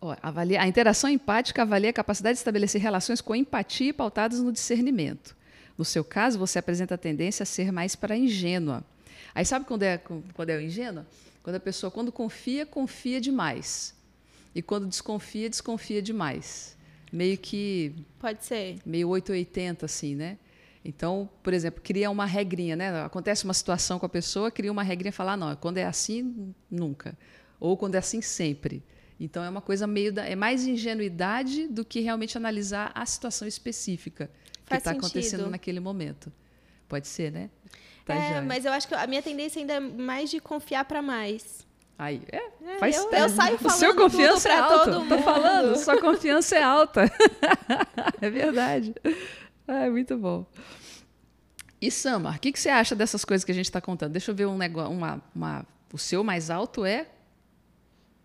[0.00, 4.52] Ó, avalia, a interação empática avalia a capacidade de estabelecer relações com empatia pautadas no
[4.52, 5.36] discernimento.
[5.80, 8.84] No seu caso, você apresenta a tendência a ser mais para ingênua.
[9.34, 9.96] Aí sabe quando é,
[10.34, 11.06] quando é ingênua?
[11.42, 13.94] Quando a pessoa, quando confia, confia demais.
[14.54, 16.76] E quando desconfia, desconfia demais.
[17.10, 17.94] Meio que.
[18.18, 18.76] Pode ser.
[18.84, 20.36] Meio 880, assim, né?
[20.84, 23.02] Então, por exemplo, cria uma regrinha, né?
[23.02, 25.86] Acontece uma situação com a pessoa, cria uma regrinha e fala, ah, não, quando é
[25.86, 27.16] assim, nunca.
[27.58, 28.82] Ou quando é assim, sempre.
[29.18, 33.48] Então é uma coisa meio da, é mais ingenuidade do que realmente analisar a situação
[33.48, 34.30] específica
[34.76, 36.32] que está acontecendo naquele momento.
[36.88, 37.50] Pode ser, né?
[38.04, 41.00] Tá é, mas eu acho que a minha tendência ainda é mais de confiar para
[41.00, 41.66] mais.
[41.98, 44.90] Aí, é, é faz eu, eu saio falando o seu confiança é alta.
[45.06, 47.04] Tô falando, sua confiança é alta.
[48.20, 48.94] é verdade.
[49.68, 50.46] É muito bom.
[51.80, 54.12] E Samar, o que, que você acha dessas coisas que a gente está contando?
[54.12, 57.06] Deixa eu ver um negócio, uma, uma, o seu mais alto é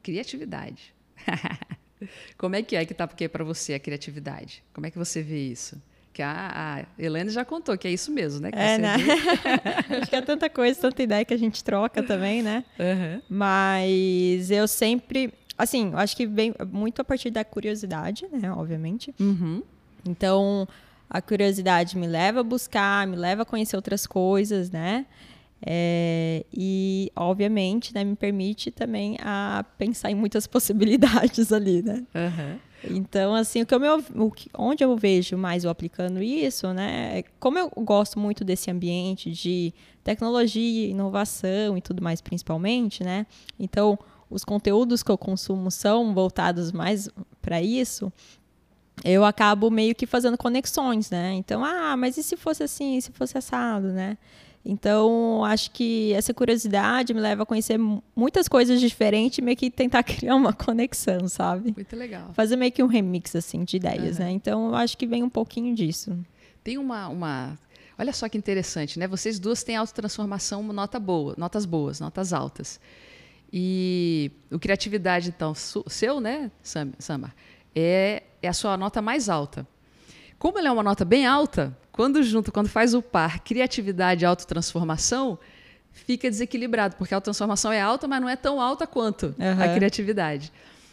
[0.01, 0.93] criatividade.
[2.37, 4.63] Como é que é que tá porque para você a criatividade?
[4.73, 5.81] Como é que você vê isso?
[6.15, 8.49] Que a, a Helene já contou que é isso mesmo, né?
[8.49, 8.95] Que é, né?
[9.99, 12.63] Acho que é tanta coisa, tanta ideia que a gente troca também, né?
[12.79, 13.21] Uhum.
[13.27, 18.49] Mas eu sempre, assim, acho que vem muito a partir da curiosidade, né?
[18.49, 19.13] Obviamente.
[19.19, 19.61] Uhum.
[20.07, 20.65] Então,
[21.09, 25.05] a curiosidade me leva a buscar, me leva a conhecer outras coisas, né?
[25.65, 32.05] É, e, obviamente, né, me permite também a pensar em muitas possibilidades ali, né?
[32.15, 32.59] Uhum.
[32.89, 36.73] Então, assim, o que eu me, o que, onde eu vejo mais eu aplicando isso,
[36.73, 37.19] né?
[37.19, 43.25] É como eu gosto muito desse ambiente de tecnologia, inovação e tudo mais, principalmente, né?
[43.59, 43.97] Então,
[44.29, 47.09] os conteúdos que eu consumo são voltados mais
[47.41, 48.11] para isso.
[49.03, 51.33] Eu acabo meio que fazendo conexões, né?
[51.33, 54.17] Então, ah, mas e se fosse assim, e se fosse assado, né?
[54.65, 57.77] Então, acho que essa curiosidade me leva a conhecer
[58.15, 61.71] muitas coisas diferentes e meio que tentar criar uma conexão, sabe?
[61.75, 62.33] Muito legal.
[62.33, 64.25] Fazer meio que um remix, assim, de ideias, uhum.
[64.25, 64.31] né?
[64.31, 66.17] Então, eu acho que vem um pouquinho disso.
[66.63, 67.59] Tem uma, uma...
[67.95, 69.07] Olha só que interessante, né?
[69.07, 72.79] Vocês duas têm autotransformação nota boa, notas boas, notas altas.
[73.53, 76.49] E o criatividade, então, seu, né,
[76.97, 77.35] Samar,
[77.75, 79.65] é, é a sua nota mais alta.
[80.39, 84.25] Como ela é uma nota bem alta, quando junto, quando faz o par criatividade e
[84.25, 85.39] autotransformação,
[85.93, 89.63] fica desequilibrado, porque a autotransformação é alta, mas não é tão alta quanto uhum.
[89.63, 90.51] a criatividade.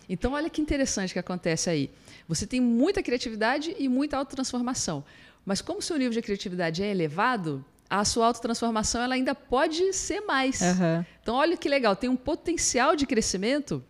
[0.08, 1.90] Então, olha que interessante que acontece aí.
[2.28, 5.02] Você tem muita criatividade e muita autotransformação.
[5.44, 10.20] Mas como seu nível de criatividade é elevado, a sua autotransformação ela ainda pode ser
[10.20, 10.60] mais.
[10.60, 11.04] Uhum.
[11.20, 13.82] Então, olha que legal, tem um potencial de crescimento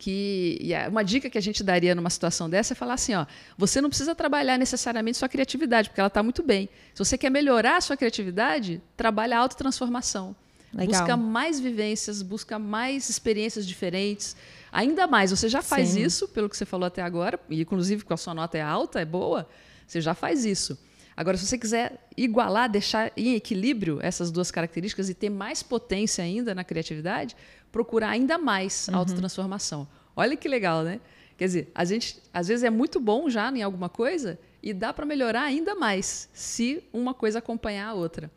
[0.00, 0.58] que
[0.88, 3.26] uma dica que a gente daria numa situação dessa é falar assim, ó,
[3.58, 6.70] você não precisa trabalhar necessariamente sua criatividade, porque ela está muito bem.
[6.94, 10.34] Se você quer melhorar a sua criatividade, trabalha a autotransformação.
[10.72, 11.00] Legal.
[11.00, 14.34] Busca mais vivências, busca mais experiências diferentes.
[14.72, 16.02] Ainda mais, você já faz Sim.
[16.02, 19.02] isso, pelo que você falou até agora, e inclusive com a sua nota é alta,
[19.02, 19.46] é boa,
[19.86, 20.78] você já faz isso.
[21.20, 26.24] Agora, se você quiser igualar, deixar em equilíbrio essas duas características e ter mais potência
[26.24, 27.36] ainda na criatividade,
[27.70, 28.96] procurar ainda mais uhum.
[28.96, 29.86] autotransformação.
[30.16, 30.98] Olha que legal, né?
[31.36, 34.94] Quer dizer, a gente às vezes é muito bom já em alguma coisa e dá
[34.94, 38.30] para melhorar ainda mais se uma coisa acompanhar a outra.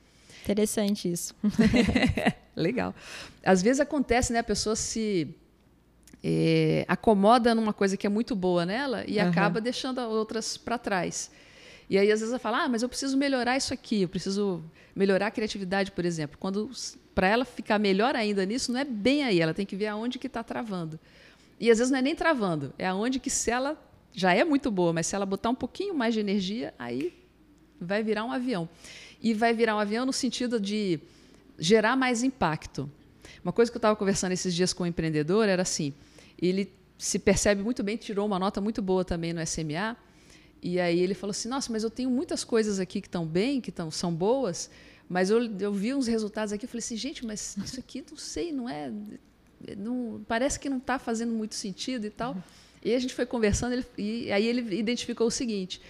[0.44, 1.34] Interessante isso.
[2.54, 2.94] legal.
[3.46, 4.40] Às vezes acontece, né?
[4.40, 5.34] A pessoa se
[6.22, 9.30] é, acomoda numa coisa que é muito boa nela e uhum.
[9.30, 11.32] acaba deixando outras para trás.
[11.94, 14.64] E aí, às vezes, ela fala: Ah, mas eu preciso melhorar isso aqui, eu preciso
[14.96, 16.40] melhorar a criatividade, por exemplo.
[16.40, 16.72] Quando
[17.14, 20.18] para ela ficar melhor ainda nisso, não é bem aí, ela tem que ver aonde
[20.18, 21.00] que está travando.
[21.60, 23.80] E às vezes não é nem travando, é aonde que se ela
[24.12, 27.14] já é muito boa, mas se ela botar um pouquinho mais de energia, aí
[27.80, 28.68] vai virar um avião.
[29.22, 31.00] E vai virar um avião no sentido de
[31.60, 32.90] gerar mais impacto.
[33.44, 35.94] Uma coisa que eu estava conversando esses dias com um empreendedor era assim,
[36.42, 39.96] ele se percebe muito bem, tirou uma nota muito boa também no SMA,
[40.64, 43.60] e aí ele falou assim, nossa, mas eu tenho muitas coisas aqui que estão bem,
[43.60, 44.70] que tão, são boas,
[45.10, 48.18] mas eu, eu vi uns resultados aqui, eu falei assim, gente, mas isso aqui não
[48.18, 48.90] sei, não é.
[49.78, 52.36] Não, parece que não está fazendo muito sentido e tal.
[52.84, 55.82] E a gente foi conversando, ele, e aí ele identificou o seguinte: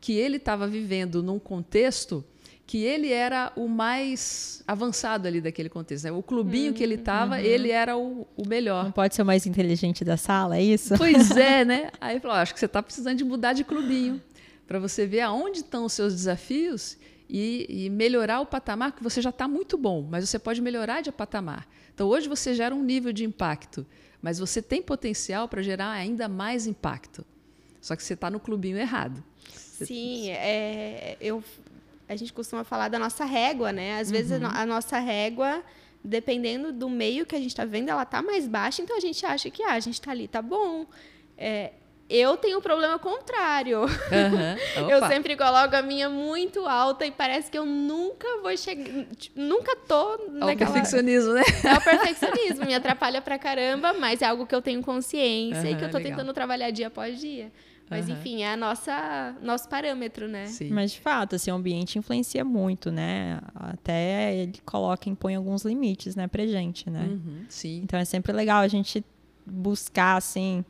[0.00, 2.24] que ele estava vivendo num contexto
[2.70, 6.04] que ele era o mais avançado ali daquele contexto.
[6.04, 6.12] Né?
[6.12, 7.40] O clubinho que ele estava, uhum.
[7.40, 8.84] ele era o, o, melhor.
[8.84, 10.94] Não pode ser o mais inteligente da sala, é isso?
[10.96, 11.90] Pois é, né?
[12.00, 14.22] Aí ele falou: acho que você está precisando de mudar de clubinho
[14.68, 16.96] para você ver aonde estão os seus desafios
[17.28, 21.00] e, e melhorar o patamar, que você já está muito bom, mas você pode melhorar
[21.00, 21.66] de patamar.
[21.92, 23.84] Então, hoje você gera um nível de impacto,
[24.22, 27.26] mas você tem potencial para gerar ainda mais impacto.
[27.80, 29.24] Só que você está no clubinho errado.
[29.86, 31.42] Sim, é, eu,
[32.10, 34.00] a gente costuma falar da nossa régua, né?
[34.00, 34.14] Às uhum.
[34.14, 35.62] vezes a nossa régua,
[36.02, 39.24] dependendo do meio que a gente está vendo, ela está mais baixa, então a gente
[39.24, 40.86] acha que ah, a gente está ali, tá bom.
[41.38, 41.70] É,
[42.08, 43.82] eu tenho um problema contrário.
[43.82, 44.90] Uhum.
[44.90, 49.06] eu sempre coloco a minha muito alta e parece que eu nunca vou chegar.
[49.16, 50.50] Tipo, nunca tô naquela...
[50.50, 51.42] É o perfeccionismo, né?
[51.62, 52.66] É o perfeccionismo.
[52.66, 55.90] Me atrapalha pra caramba, mas é algo que eu tenho consciência uhum, e que eu
[55.90, 56.16] tô legal.
[56.16, 57.52] tentando trabalhar dia após dia.
[57.90, 58.14] Mas, uhum.
[58.14, 60.46] enfim, é a nossa, nosso parâmetro, né?
[60.46, 60.70] Sim.
[60.70, 63.40] Mas, de fato, assim, o ambiente influencia muito, né?
[63.52, 67.08] Até ele coloca, impõe alguns limites, né, pra gente, né?
[67.10, 67.80] Uhum, sim.
[67.82, 69.04] Então, é sempre legal a gente
[69.44, 70.64] buscar, assim,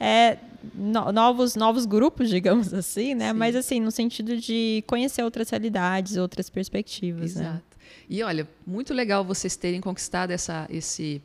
[0.00, 0.38] é,
[0.74, 3.32] no, novos, novos grupos, digamos assim, né?
[3.32, 3.38] Sim.
[3.38, 7.34] Mas assim, no sentido de conhecer outras realidades, outras perspectivas.
[7.34, 7.42] Né?
[7.42, 7.54] Exato.
[7.54, 7.86] Né?
[8.08, 11.22] E olha, muito legal vocês terem conquistado essa, esse,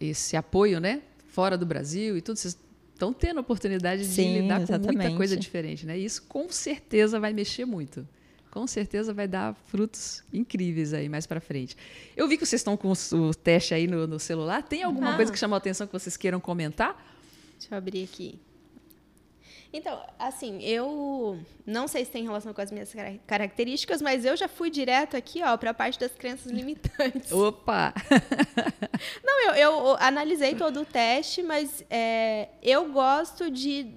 [0.00, 1.02] esse apoio, né?
[1.28, 2.36] Fora do Brasil e tudo.
[2.36, 2.56] Vocês
[3.00, 4.96] estão tendo a oportunidade Sim, de lidar exatamente.
[4.96, 5.98] com muita coisa diferente, né?
[5.98, 8.06] E isso com certeza vai mexer muito.
[8.50, 11.76] Com certeza vai dar frutos incríveis aí mais para frente.
[12.16, 14.62] Eu vi que vocês estão com o teste aí no, no celular.
[14.62, 15.16] Tem alguma ah.
[15.16, 17.00] coisa que chamou a atenção que vocês queiram comentar?
[17.58, 18.38] Deixa eu abrir aqui.
[19.72, 22.92] Então, assim, eu não sei se tem relação com as minhas
[23.26, 27.30] características, mas eu já fui direto aqui, ó, para a parte das crenças limitantes.
[27.32, 27.94] Opa!
[29.22, 33.94] não, eu, eu, analisei todo o teste, mas é, eu gosto de,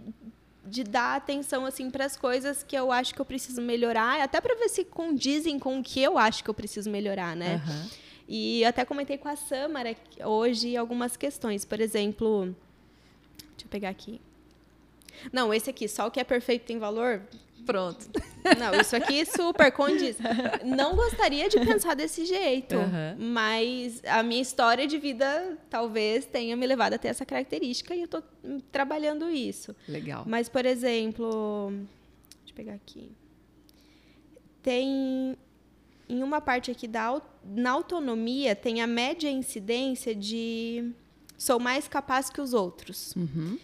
[0.63, 4.39] de dar atenção assim para as coisas que eu acho que eu preciso melhorar, até
[4.39, 7.59] para ver se condizem com o que eu acho que eu preciso melhorar, né?
[7.65, 7.89] Uhum.
[8.27, 12.55] E até comentei com a Samara hoje algumas questões, por exemplo,
[13.63, 14.19] Deixa eu pegar aqui.
[15.31, 17.21] Não, esse aqui, só o que é perfeito tem valor.
[17.65, 18.05] Pronto.
[18.59, 20.17] Não, isso aqui super condiz.
[20.65, 23.15] Não gostaria de pensar desse jeito, uhum.
[23.17, 27.99] mas a minha história de vida talvez tenha me levado a ter essa característica e
[27.99, 28.21] eu estou
[28.71, 29.75] trabalhando isso.
[29.87, 30.23] Legal.
[30.27, 33.11] Mas, por exemplo, deixa eu pegar aqui.
[34.61, 35.37] Tem
[36.09, 40.91] em uma parte aqui da na autonomia tem a média incidência de
[41.37, 43.15] sou mais capaz que os outros.
[43.15, 43.57] Uhum.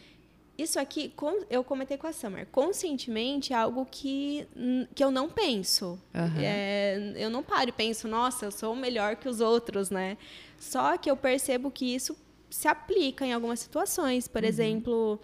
[0.61, 1.13] Isso aqui,
[1.49, 4.45] eu comentei com a Summer, conscientemente é algo que,
[4.93, 5.97] que eu não penso.
[6.13, 6.41] Uhum.
[6.41, 10.17] É, eu não paro e penso, nossa, eu sou melhor que os outros, né?
[10.57, 12.13] Só que eu percebo que isso
[12.49, 14.27] se aplica em algumas situações.
[14.27, 14.49] Por uhum.
[14.49, 15.19] exemplo,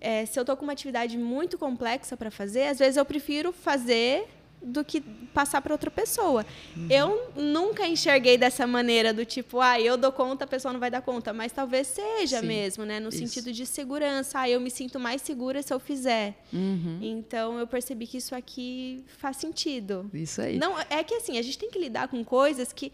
[0.00, 3.52] é, se eu estou com uma atividade muito complexa para fazer, às vezes eu prefiro
[3.52, 4.28] fazer
[4.62, 5.00] do que
[5.34, 6.46] passar para outra pessoa.
[6.76, 6.86] Uhum.
[6.88, 10.90] Eu nunca enxerguei dessa maneira do tipo, ah, eu dou conta, a pessoa não vai
[10.90, 13.18] dar conta, mas talvez seja Sim, mesmo, né, no isso.
[13.18, 14.40] sentido de segurança.
[14.40, 16.36] Ah, eu me sinto mais segura se eu fizer.
[16.52, 16.98] Uhum.
[17.02, 20.08] Então eu percebi que isso aqui faz sentido.
[20.12, 20.58] Isso aí.
[20.58, 22.92] Não, é que assim, a gente tem que lidar com coisas que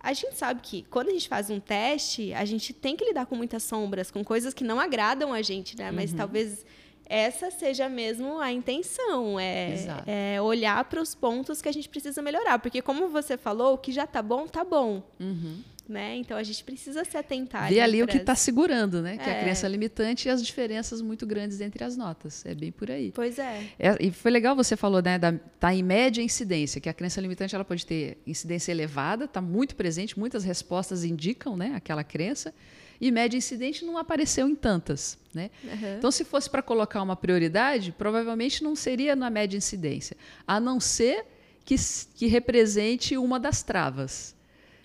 [0.00, 3.26] a gente sabe que quando a gente faz um teste, a gente tem que lidar
[3.26, 5.90] com muitas sombras, com coisas que não agradam a gente, né?
[5.90, 6.18] Mas uhum.
[6.18, 6.64] talvez
[7.08, 9.74] essa seja mesmo a intenção, é,
[10.06, 13.78] é olhar para os pontos que a gente precisa melhorar, porque como você falou, o
[13.78, 15.02] que já está bom, está bom.
[15.18, 15.62] Uhum.
[15.88, 16.16] Né?
[16.16, 17.70] Então a gente precisa se atentar.
[17.70, 19.14] Ver ali o que está segurando, né?
[19.14, 19.16] É.
[19.16, 22.44] Que é a crença limitante e as diferenças muito grandes entre as notas.
[22.44, 23.10] É bem por aí.
[23.10, 23.64] Pois é.
[23.78, 25.18] é e foi legal você falou, né?
[25.18, 29.40] Da, tá em média incidência, que a crença limitante ela pode ter incidência elevada, está
[29.40, 31.72] muito presente, muitas respostas indicam, né?
[31.74, 32.52] Aquela crença
[33.00, 35.18] e média incidente não apareceu em tantas.
[35.32, 35.50] Né?
[35.62, 35.96] Uhum.
[35.98, 40.80] Então, se fosse para colocar uma prioridade, provavelmente não seria na média incidência, a não
[40.80, 41.24] ser
[41.64, 41.76] que,
[42.14, 44.36] que represente uma das travas.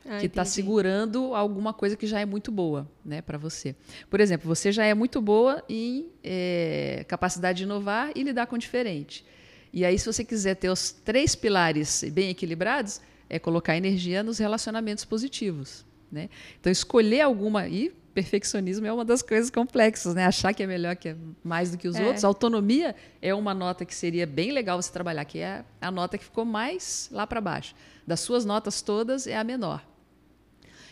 [0.05, 3.73] Ah, que está segurando alguma coisa que já é muito boa né, para você.
[4.09, 8.57] Por exemplo, você já é muito boa em é, capacidade de inovar e lidar com
[8.57, 9.25] o diferente.
[9.71, 12.99] E aí, se você quiser ter os três pilares bem equilibrados,
[13.29, 15.85] é colocar energia nos relacionamentos positivos.
[16.11, 16.29] Né?
[16.59, 17.67] Então, escolher alguma.
[17.67, 20.25] E perfeccionismo é uma das coisas complexas, né?
[20.25, 22.05] Achar que é melhor, que é mais do que os é.
[22.05, 22.23] outros.
[22.23, 26.23] Autonomia é uma nota que seria bem legal você trabalhar, que é a nota que
[26.23, 27.75] ficou mais lá para baixo.
[28.05, 29.83] Das suas notas todas, é a menor.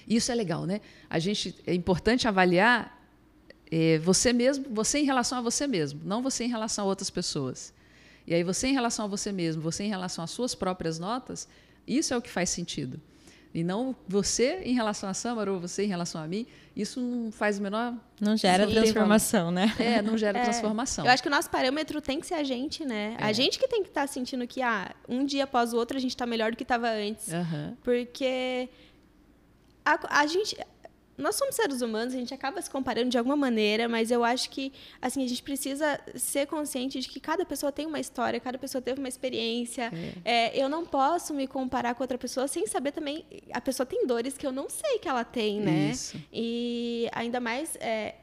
[0.07, 0.81] Isso é legal, né?
[1.09, 2.99] A gente é importante avaliar
[3.69, 7.09] é, você mesmo, você em relação a você mesmo, não você em relação a outras
[7.09, 7.73] pessoas.
[8.25, 11.47] E aí você em relação a você mesmo, você em relação às suas próprias notas,
[11.87, 12.99] isso é o que faz sentido.
[13.53, 17.31] E não você em relação a Samara ou você em relação a mim, isso não
[17.31, 17.93] faz o menor.
[18.19, 19.73] Não gera transformação, né?
[19.77, 21.05] É, não gera é, transformação.
[21.05, 23.17] Eu acho que o nosso parâmetro tem que ser a gente, né?
[23.19, 23.23] É.
[23.23, 25.97] A gente que tem que estar tá sentindo que, ah, um dia após o outro
[25.97, 27.27] a gente está melhor do que estava antes.
[27.27, 27.75] Uhum.
[27.83, 28.69] Porque
[29.83, 30.55] a, a gente
[31.21, 34.49] nós somos seres humanos, a gente acaba se comparando de alguma maneira, mas eu acho
[34.49, 38.57] que assim a gente precisa ser consciente de que cada pessoa tem uma história, cada
[38.57, 39.91] pessoa teve uma experiência.
[40.25, 40.51] É.
[40.51, 44.05] É, eu não posso me comparar com outra pessoa sem saber também a pessoa tem
[44.05, 45.91] dores que eu não sei que ela tem, né?
[45.91, 46.17] Isso.
[46.31, 48.15] E ainda mais é,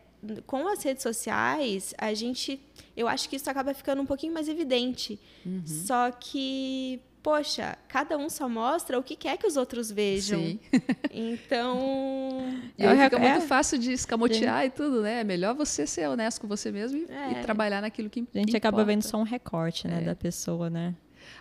[0.47, 2.61] com as redes sociais, a gente,
[2.97, 5.19] eu acho que isso acaba ficando um pouquinho mais evidente.
[5.45, 5.63] Uhum.
[5.67, 10.41] Só que poxa, cada um só mostra o que quer que os outros vejam.
[10.41, 10.61] Sim.
[11.11, 12.61] Então.
[12.79, 15.21] E aí fica muito fácil de escamotear e tudo, né?
[15.21, 17.33] É melhor você ser honesto com você mesmo e, é.
[17.33, 18.39] e trabalhar naquilo que importa.
[18.39, 20.05] A gente acaba vendo só um recorte, né, é.
[20.05, 20.95] da pessoa, né?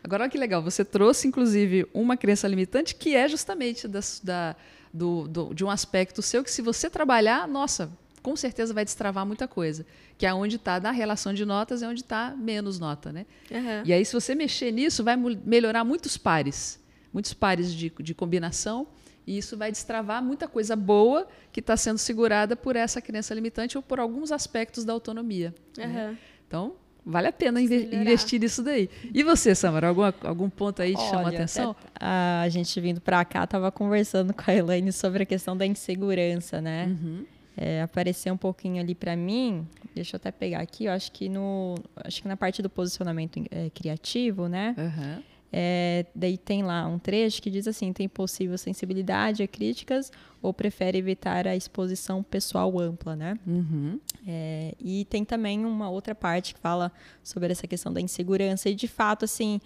[0.03, 4.55] Agora, olha que legal, você trouxe, inclusive, uma crença limitante que é justamente da, da
[4.91, 7.89] do, do, de um aspecto seu que, se você trabalhar, nossa,
[8.27, 9.85] com certeza vai destravar muita coisa.
[10.17, 13.09] Que é onde está, na relação de notas, é onde está menos nota.
[13.09, 13.25] Né?
[13.49, 13.83] Uhum.
[13.85, 16.77] E aí, se você mexer nisso, vai melhorar muitos pares.
[17.13, 18.85] Muitos pares de, de combinação.
[19.25, 23.77] E isso vai destravar muita coisa boa que está sendo segurada por essa crença limitante
[23.77, 25.55] ou por alguns aspectos da autonomia.
[25.77, 25.87] Uhum.
[25.87, 26.17] Né?
[26.45, 26.73] Então,
[27.05, 28.89] vale a pena investir nisso daí.
[29.13, 31.75] E você, Samara, algum, algum ponto aí te Olha, chamou a atenção?
[31.97, 35.65] A, a gente vindo para cá estava conversando com a Elaine sobre a questão da
[35.65, 36.87] insegurança, né?
[36.87, 39.67] Uhum é, aparecer um pouquinho ali para mim.
[39.95, 40.85] Deixa eu até pegar aqui.
[40.85, 44.75] Eu acho que no, acho que na parte do posicionamento é, criativo, né?
[44.77, 45.23] Uhum.
[45.51, 50.53] É, daí tem lá um trecho que diz assim: tem possível sensibilidade a críticas ou
[50.53, 53.39] prefere evitar a exposição pessoal ampla, né?
[53.47, 53.99] Uhum.
[54.27, 56.91] É, e tem também uma outra parte que fala
[57.23, 59.59] sobre essa questão da insegurança e de fato assim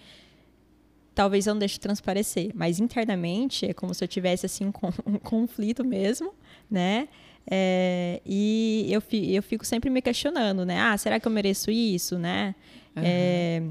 [1.14, 4.72] talvez eu não deixe transparecer, mas internamente é como se eu tivesse assim um,
[5.14, 6.32] um conflito mesmo,
[6.70, 7.08] né?
[7.50, 10.80] É, e eu, eu fico sempre me questionando, né?
[10.80, 12.54] Ah, será que eu mereço isso, né?
[12.96, 13.02] Uhum.
[13.04, 13.62] É,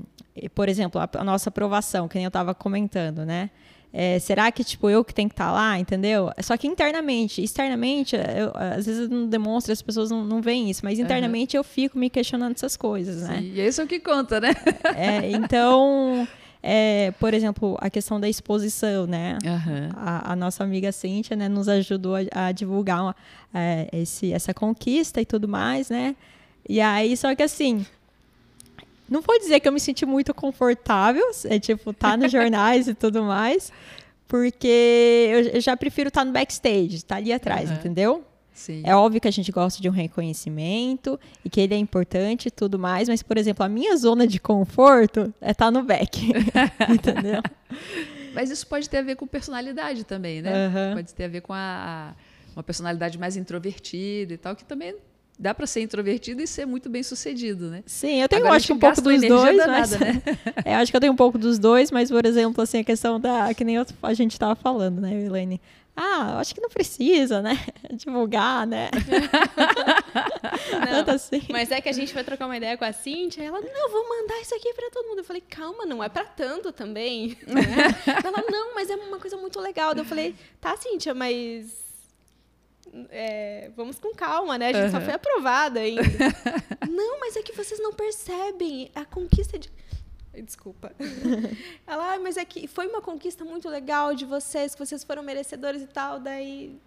[0.53, 3.49] por exemplo, a, a, nossa aprovação, que nem eu estava comentando, né?
[3.93, 6.31] É, será que, tipo, eu que tenho que estar tá lá, entendeu?
[6.41, 10.69] Só que internamente, externamente, eu, às vezes eu não demonstro, as pessoas não, não veem
[10.69, 11.59] isso, mas internamente uhum.
[11.59, 13.39] eu fico me questionando essas coisas, né?
[13.39, 14.53] Sim, e isso é o que conta, né?
[14.95, 16.25] É, então,
[16.63, 19.37] é, por exemplo, a questão da exposição, né?
[19.43, 19.89] Uhum.
[19.95, 23.15] A, a, nossa amiga Cíntia né, nos ajudou a, a divulgar uma,
[23.53, 26.15] é, esse, essa conquista e tudo mais, né?
[26.69, 27.85] E aí, só que assim,
[29.09, 32.93] não vou dizer que eu me senti muito confortável, é tipo, tá nos jornais e
[32.93, 33.71] tudo mais,
[34.27, 37.75] porque eu, eu já prefiro estar no backstage, estar ali atrás, Uhum.
[37.75, 38.23] entendeu?
[38.53, 38.81] Sim.
[38.85, 42.51] É óbvio que a gente gosta de um reconhecimento e que ele é importante e
[42.51, 46.31] tudo mais, mas, por exemplo, a minha zona de conforto é estar no back.
[46.91, 47.41] entendeu?
[48.33, 50.67] Mas isso pode ter a ver com personalidade também, né?
[50.67, 50.93] Aham.
[50.95, 52.13] Pode ter a ver com a, a-
[52.55, 54.95] uma personalidade mais introvertida e tal, que também
[55.41, 57.83] dá para ser introvertido e ser muito bem sucedido, né?
[57.87, 60.21] Sim, eu tenho Agora acho que um pouco dos dois, danada, mas né?
[60.63, 63.19] é, acho que eu tenho um pouco dos dois, mas por exemplo, assim, a questão
[63.19, 65.59] da que nem eu- a gente estava falando, né, Elaine?
[65.95, 67.59] Ah, eu acho que não precisa, né?
[67.91, 68.89] Divulgar, né?
[70.69, 71.41] Tanto Não, assim.
[71.49, 73.89] mas é que a gente foi trocar uma ideia com a Cintia, e ela, não,
[73.91, 75.17] vou mandar isso aqui pra todo mundo.
[75.19, 77.37] Eu falei, calma, não é pra tanto também.
[77.45, 77.61] né?
[78.23, 79.93] ela, não, mas é uma coisa muito legal.
[79.93, 81.90] Daí Eu falei, tá, Cintia, mas
[83.09, 84.69] é, vamos com calma, né?
[84.69, 85.05] A gente só Aham.
[85.05, 86.01] foi aprovada ainda.
[86.89, 89.71] não, mas é que vocês não percebem a conquista de.
[90.33, 90.93] Desculpa.
[91.85, 95.21] Ela, ah, mas é que foi uma conquista muito legal de vocês, que vocês foram
[95.23, 96.19] merecedores e tal.
[96.19, 96.79] Daí,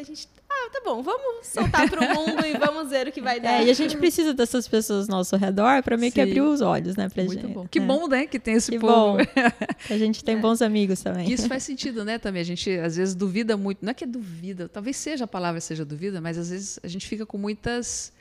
[0.00, 0.28] a gente.
[0.50, 3.60] Ah, tá bom, vamos soltar pro mundo e vamos ver o que vai dar.
[3.62, 6.28] É, e a gente precisa dessas pessoas ao nosso redor para meio que Sim.
[6.30, 7.52] abrir os olhos, né, pra Muito gente.
[7.52, 7.66] bom.
[7.68, 7.82] Que É.
[7.82, 9.18] bom, né, que tem esse Que povo.
[9.18, 9.18] bom.
[9.86, 11.26] Que a gente tem bons amigos também.
[11.26, 12.40] Que isso faz sentido, né, também.
[12.40, 13.84] A gente, às vezes, duvida muito.
[13.84, 16.88] Não é que é duvida, talvez seja a palavra seja duvida, mas às vezes a
[16.88, 18.12] gente fica com muitas.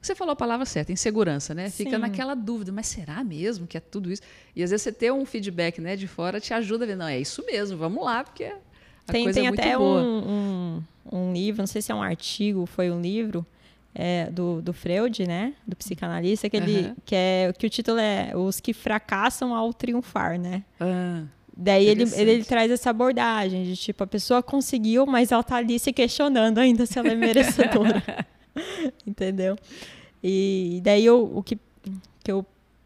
[0.00, 1.70] Você falou a palavra certa, insegurança, né?
[1.70, 1.98] Fica Sim.
[1.98, 4.20] naquela dúvida, mas será mesmo que é tudo isso?
[4.54, 7.06] E às vezes você ter um feedback né, de fora te ajuda a ver, não,
[7.06, 8.52] é isso mesmo, vamos lá, porque
[9.06, 10.00] a tem coisa tem é muito até boa.
[10.00, 10.82] um,
[11.12, 13.46] um, um livro, não sei se é um artigo, foi um livro
[13.94, 15.54] é, do, do Freud, né?
[15.66, 16.96] Do psicanalista, que, ele, Aham.
[17.04, 20.62] que, é, que o título é Os que fracassam ao triunfar, né?
[20.80, 21.24] Ah,
[21.54, 25.56] Daí ele, ele, ele traz essa abordagem de tipo, a pessoa conseguiu, mas ela tá
[25.56, 28.02] ali se questionando ainda se ela é merecedora.
[29.06, 29.56] Entendeu?
[30.22, 31.58] E daí eu, o que,
[32.24, 32.44] que eu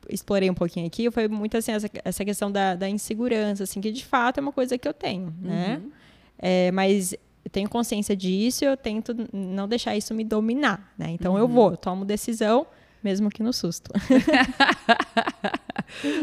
[0.08, 3.92] explorei um pouquinho aqui foi muito assim, essa, essa questão da, da insegurança, assim, que
[3.92, 5.80] de fato é uma coisa que eu tenho, né?
[5.82, 5.90] uhum.
[6.38, 7.12] É, mas
[7.44, 11.10] eu tenho consciência disso e eu tento não deixar isso me dominar, né?
[11.10, 11.38] Então Uhum.
[11.38, 12.66] eu vou, tomo decisão,
[13.02, 13.92] mesmo que no susto.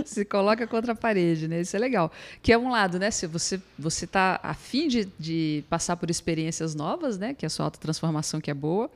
[0.05, 1.61] se coloca contra a parede, né?
[1.61, 2.11] Isso é legal.
[2.41, 3.11] Que é um lado, né?
[3.11, 7.33] Se você você está afim de, de passar por experiências novas, né?
[7.33, 8.89] Que é a sua autotransformação que é boa.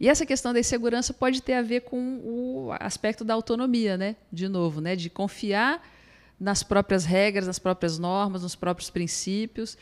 [0.00, 4.16] E essa questão da insegurança pode ter a ver com o aspecto da autonomia, né?
[4.32, 4.96] De novo, né?
[4.96, 5.82] De confiar
[6.40, 9.76] nas próprias regras, nas próprias normas, nos próprios princípios.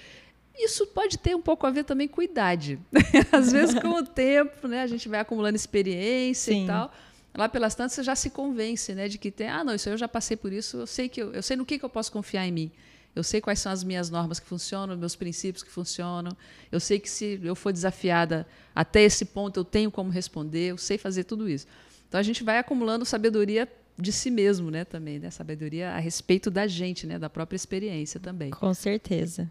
[0.55, 2.79] Isso pode ter um pouco a ver também com idade.
[3.33, 6.65] Às vezes, com o tempo, né, a gente vai acumulando experiência Sim.
[6.65, 6.93] e tal.
[7.35, 9.97] Lá pelas tantas, você já se convence, né, de que tem, ah, não, isso eu
[9.97, 12.13] já passei por isso, eu sei que eu, eu sei no que, que eu posso
[12.13, 12.71] confiar em mim.
[13.15, 16.35] Eu sei quais são as minhas normas que funcionam, meus princípios que funcionam.
[16.71, 20.71] Eu sei que se eu for desafiada até esse ponto, eu tenho como responder.
[20.71, 21.67] Eu sei fazer tudo isso.
[22.09, 26.51] Então a gente vai acumulando sabedoria de si mesmo, né, também, né, sabedoria a respeito
[26.51, 28.51] da gente, né, da própria experiência também.
[28.51, 29.51] Com certeza.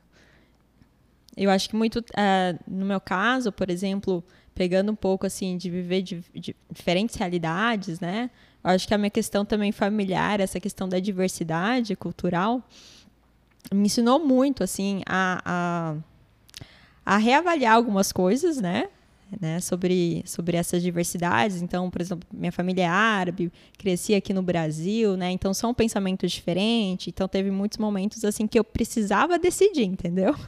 [1.35, 4.23] Eu acho que muito, ah, no meu caso, por exemplo,
[4.53, 8.29] pegando um pouco assim de viver de, de diferentes realidades, né?
[8.63, 12.61] Eu acho que a minha questão também familiar, essa questão da diversidade cultural,
[13.73, 15.95] me ensinou muito assim a, a,
[17.05, 18.89] a reavaliar algumas coisas, né?
[19.39, 21.61] Né, sobre, sobre essas diversidades.
[21.61, 25.31] Então, por exemplo, minha família é árabe, cresci aqui no Brasil, né?
[25.31, 27.07] Então são pensamentos diferentes.
[27.07, 30.35] Então teve muitos momentos assim que eu precisava decidir, entendeu?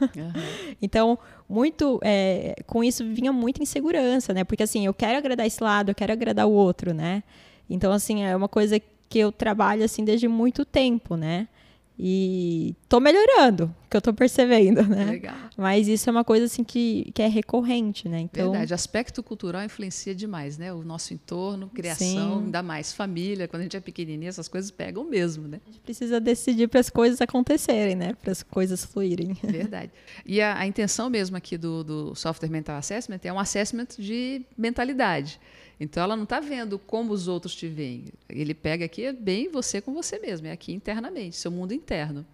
[0.82, 1.18] Então,
[1.48, 4.44] muito é, com isso vinha muita insegurança, né?
[4.44, 7.22] Porque assim, eu quero agradar esse lado, eu quero agradar o outro, né?
[7.70, 11.48] Então, assim, é uma coisa que eu trabalho assim desde muito tempo, né?
[11.96, 15.04] E tô melhorando, que eu tô percebendo, né?
[15.04, 15.36] Legal.
[15.56, 18.20] Mas isso é uma coisa assim que, que é recorrente, né?
[18.20, 20.72] Então, Verdade, aspecto cultural influencia demais, né?
[20.72, 22.44] O nosso entorno, criação, Sim.
[22.46, 23.46] ainda mais família.
[23.46, 25.60] Quando a gente é pequenininho, essas coisas pegam mesmo, né?
[25.64, 28.16] a gente precisa decidir para as coisas acontecerem, né?
[28.20, 29.34] Para as coisas fluírem.
[29.44, 29.92] Verdade.
[30.26, 34.42] E a, a intenção mesmo aqui do, do Software Mental Assessment é um assessment de
[34.58, 35.38] mentalidade.
[35.80, 38.04] Então ela não está vendo como os outros te veem.
[38.28, 42.24] Ele pega aqui é bem você com você mesmo, é aqui internamente, seu mundo interno.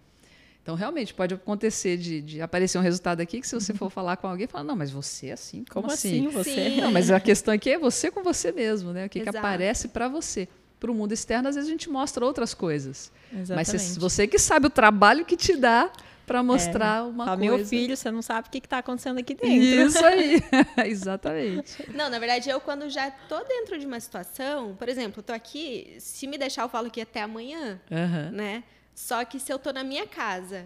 [0.63, 4.15] Então, realmente, pode acontecer de, de aparecer um resultado aqui que, se você for falar
[4.17, 5.65] com alguém, fala, não, mas você é assim?
[5.67, 6.69] Como, Como assim você?
[6.69, 6.81] Sim.
[6.81, 9.07] Não, mas a questão aqui é você com você mesmo, né?
[9.07, 10.47] O que, que aparece para você.
[10.79, 13.11] Para o mundo externo, às vezes a gente mostra outras coisas.
[13.33, 13.55] Exatamente.
[13.73, 15.91] Mas cê- você que sabe o trabalho que te dá
[16.25, 17.55] para mostrar uma Fala, coisa.
[17.57, 19.87] meu filho, você não sabe o que está acontecendo aqui dentro.
[19.87, 20.41] Isso aí,
[20.85, 21.77] exatamente.
[21.93, 25.33] Não, na verdade, eu quando já tô dentro de uma situação, por exemplo, eu tô
[25.33, 28.31] aqui, se me deixar, eu falo que até amanhã, Aham.
[28.31, 28.63] né?
[28.93, 30.65] Só que se eu tô na minha casa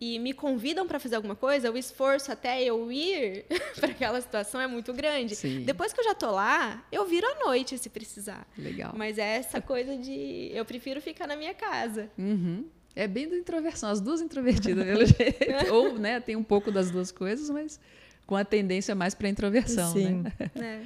[0.00, 3.46] e me convidam para fazer alguma coisa, o esforço até eu ir
[3.80, 5.34] para aquela situação é muito grande.
[5.34, 5.62] Sim.
[5.62, 8.46] Depois que eu já tô lá, eu viro à noite se precisar.
[8.56, 8.92] Legal.
[8.96, 12.10] Mas é essa coisa de eu prefiro ficar na minha casa.
[12.18, 12.64] Uhum.
[12.96, 15.74] É bem da introversão, as duas introvertidas, pelo jeito.
[15.74, 17.80] Ou, né, tem um pouco das duas coisas, mas
[18.26, 20.22] com a tendência mais para introversão, Sim.
[20.22, 20.32] né?
[20.56, 20.80] É.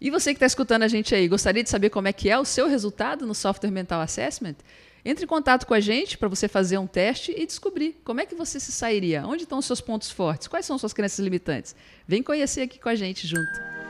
[0.00, 2.38] E você que está escutando a gente aí, gostaria de saber como é que é
[2.38, 4.56] o seu resultado no Software Mental Assessment?
[5.04, 8.26] Entre em contato com a gente para você fazer um teste e descobrir como é
[8.26, 11.76] que você se sairia, onde estão os seus pontos fortes, quais são suas crenças limitantes.
[12.08, 13.83] Vem conhecer aqui com a gente junto.